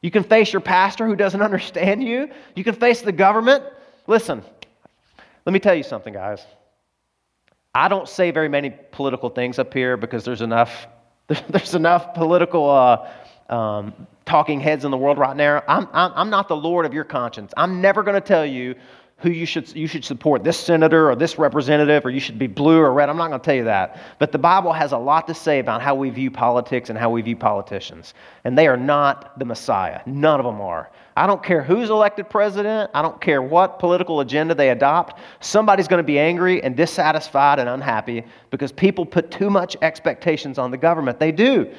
[0.03, 2.29] You can face your pastor who doesn't understand you.
[2.55, 3.65] You can face the government.
[4.07, 4.43] Listen,
[5.47, 6.45] let me tell you something, guys.
[7.75, 10.87] I don't say very many political things up here because there's enough,
[11.49, 13.09] there's enough political uh,
[13.49, 15.63] um, talking heads in the world right now.
[15.67, 17.53] I'm, I'm, I'm not the Lord of your conscience.
[17.57, 18.75] I'm never going to tell you
[19.23, 22.49] who you should, you should support, this senator or this representative, or you should be
[22.49, 23.09] blue or red.
[23.09, 24.01] I'm not going to tell you that.
[24.19, 27.09] But the Bible has a lot to say about how we view politics and how
[27.09, 28.15] we view politicians.
[28.43, 30.01] And they are not the Messiah.
[30.07, 30.91] None of them are.
[31.17, 32.91] I don't care who's elected president.
[32.95, 35.21] I don't care what political agenda they adopt.
[35.39, 40.59] Somebody's going to be angry and dissatisfied and unhappy because people put too much expectations
[40.59, 41.21] on the government.
[41.21, 41.73] They do.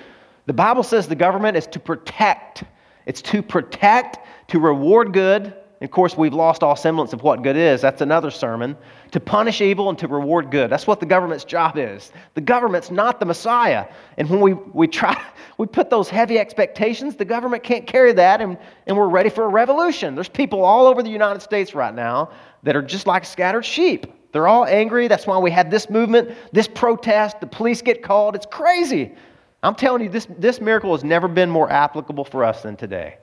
[0.45, 2.63] The Bible says the government is to protect.
[3.05, 5.53] It's to protect, to reward good,
[5.83, 7.81] of course, we've lost all semblance of what good is.
[7.81, 8.77] That's another sermon.
[9.11, 10.69] To punish evil and to reward good.
[10.69, 12.11] That's what the government's job is.
[12.35, 13.87] The government's not the Messiah.
[14.17, 15.21] And when we, we try,
[15.57, 18.57] we put those heavy expectations, the government can't carry that, and,
[18.87, 20.15] and we're ready for a revolution.
[20.15, 22.31] There's people all over the United States right now
[22.63, 24.07] that are just like scattered sheep.
[24.31, 25.07] They're all angry.
[25.07, 27.41] That's why we had this movement, this protest.
[27.41, 28.35] The police get called.
[28.35, 29.13] It's crazy.
[29.61, 33.17] I'm telling you, this, this miracle has never been more applicable for us than today.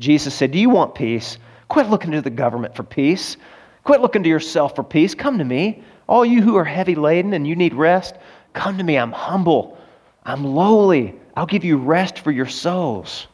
[0.00, 1.38] Jesus said, Do you want peace?
[1.70, 3.36] Quit looking to the government for peace.
[3.84, 5.14] Quit looking to yourself for peace.
[5.14, 5.82] Come to me.
[6.08, 8.16] All you who are heavy laden and you need rest,
[8.52, 8.98] come to me.
[8.98, 9.78] I'm humble.
[10.24, 11.14] I'm lowly.
[11.36, 13.28] I'll give you rest for your souls.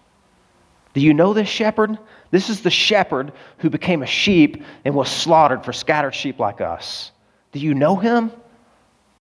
[0.93, 1.99] Do you know this shepherd?
[2.31, 6.61] This is the shepherd who became a sheep and was slaughtered for scattered sheep like
[6.61, 7.13] us.
[7.53, 8.31] Do you know him?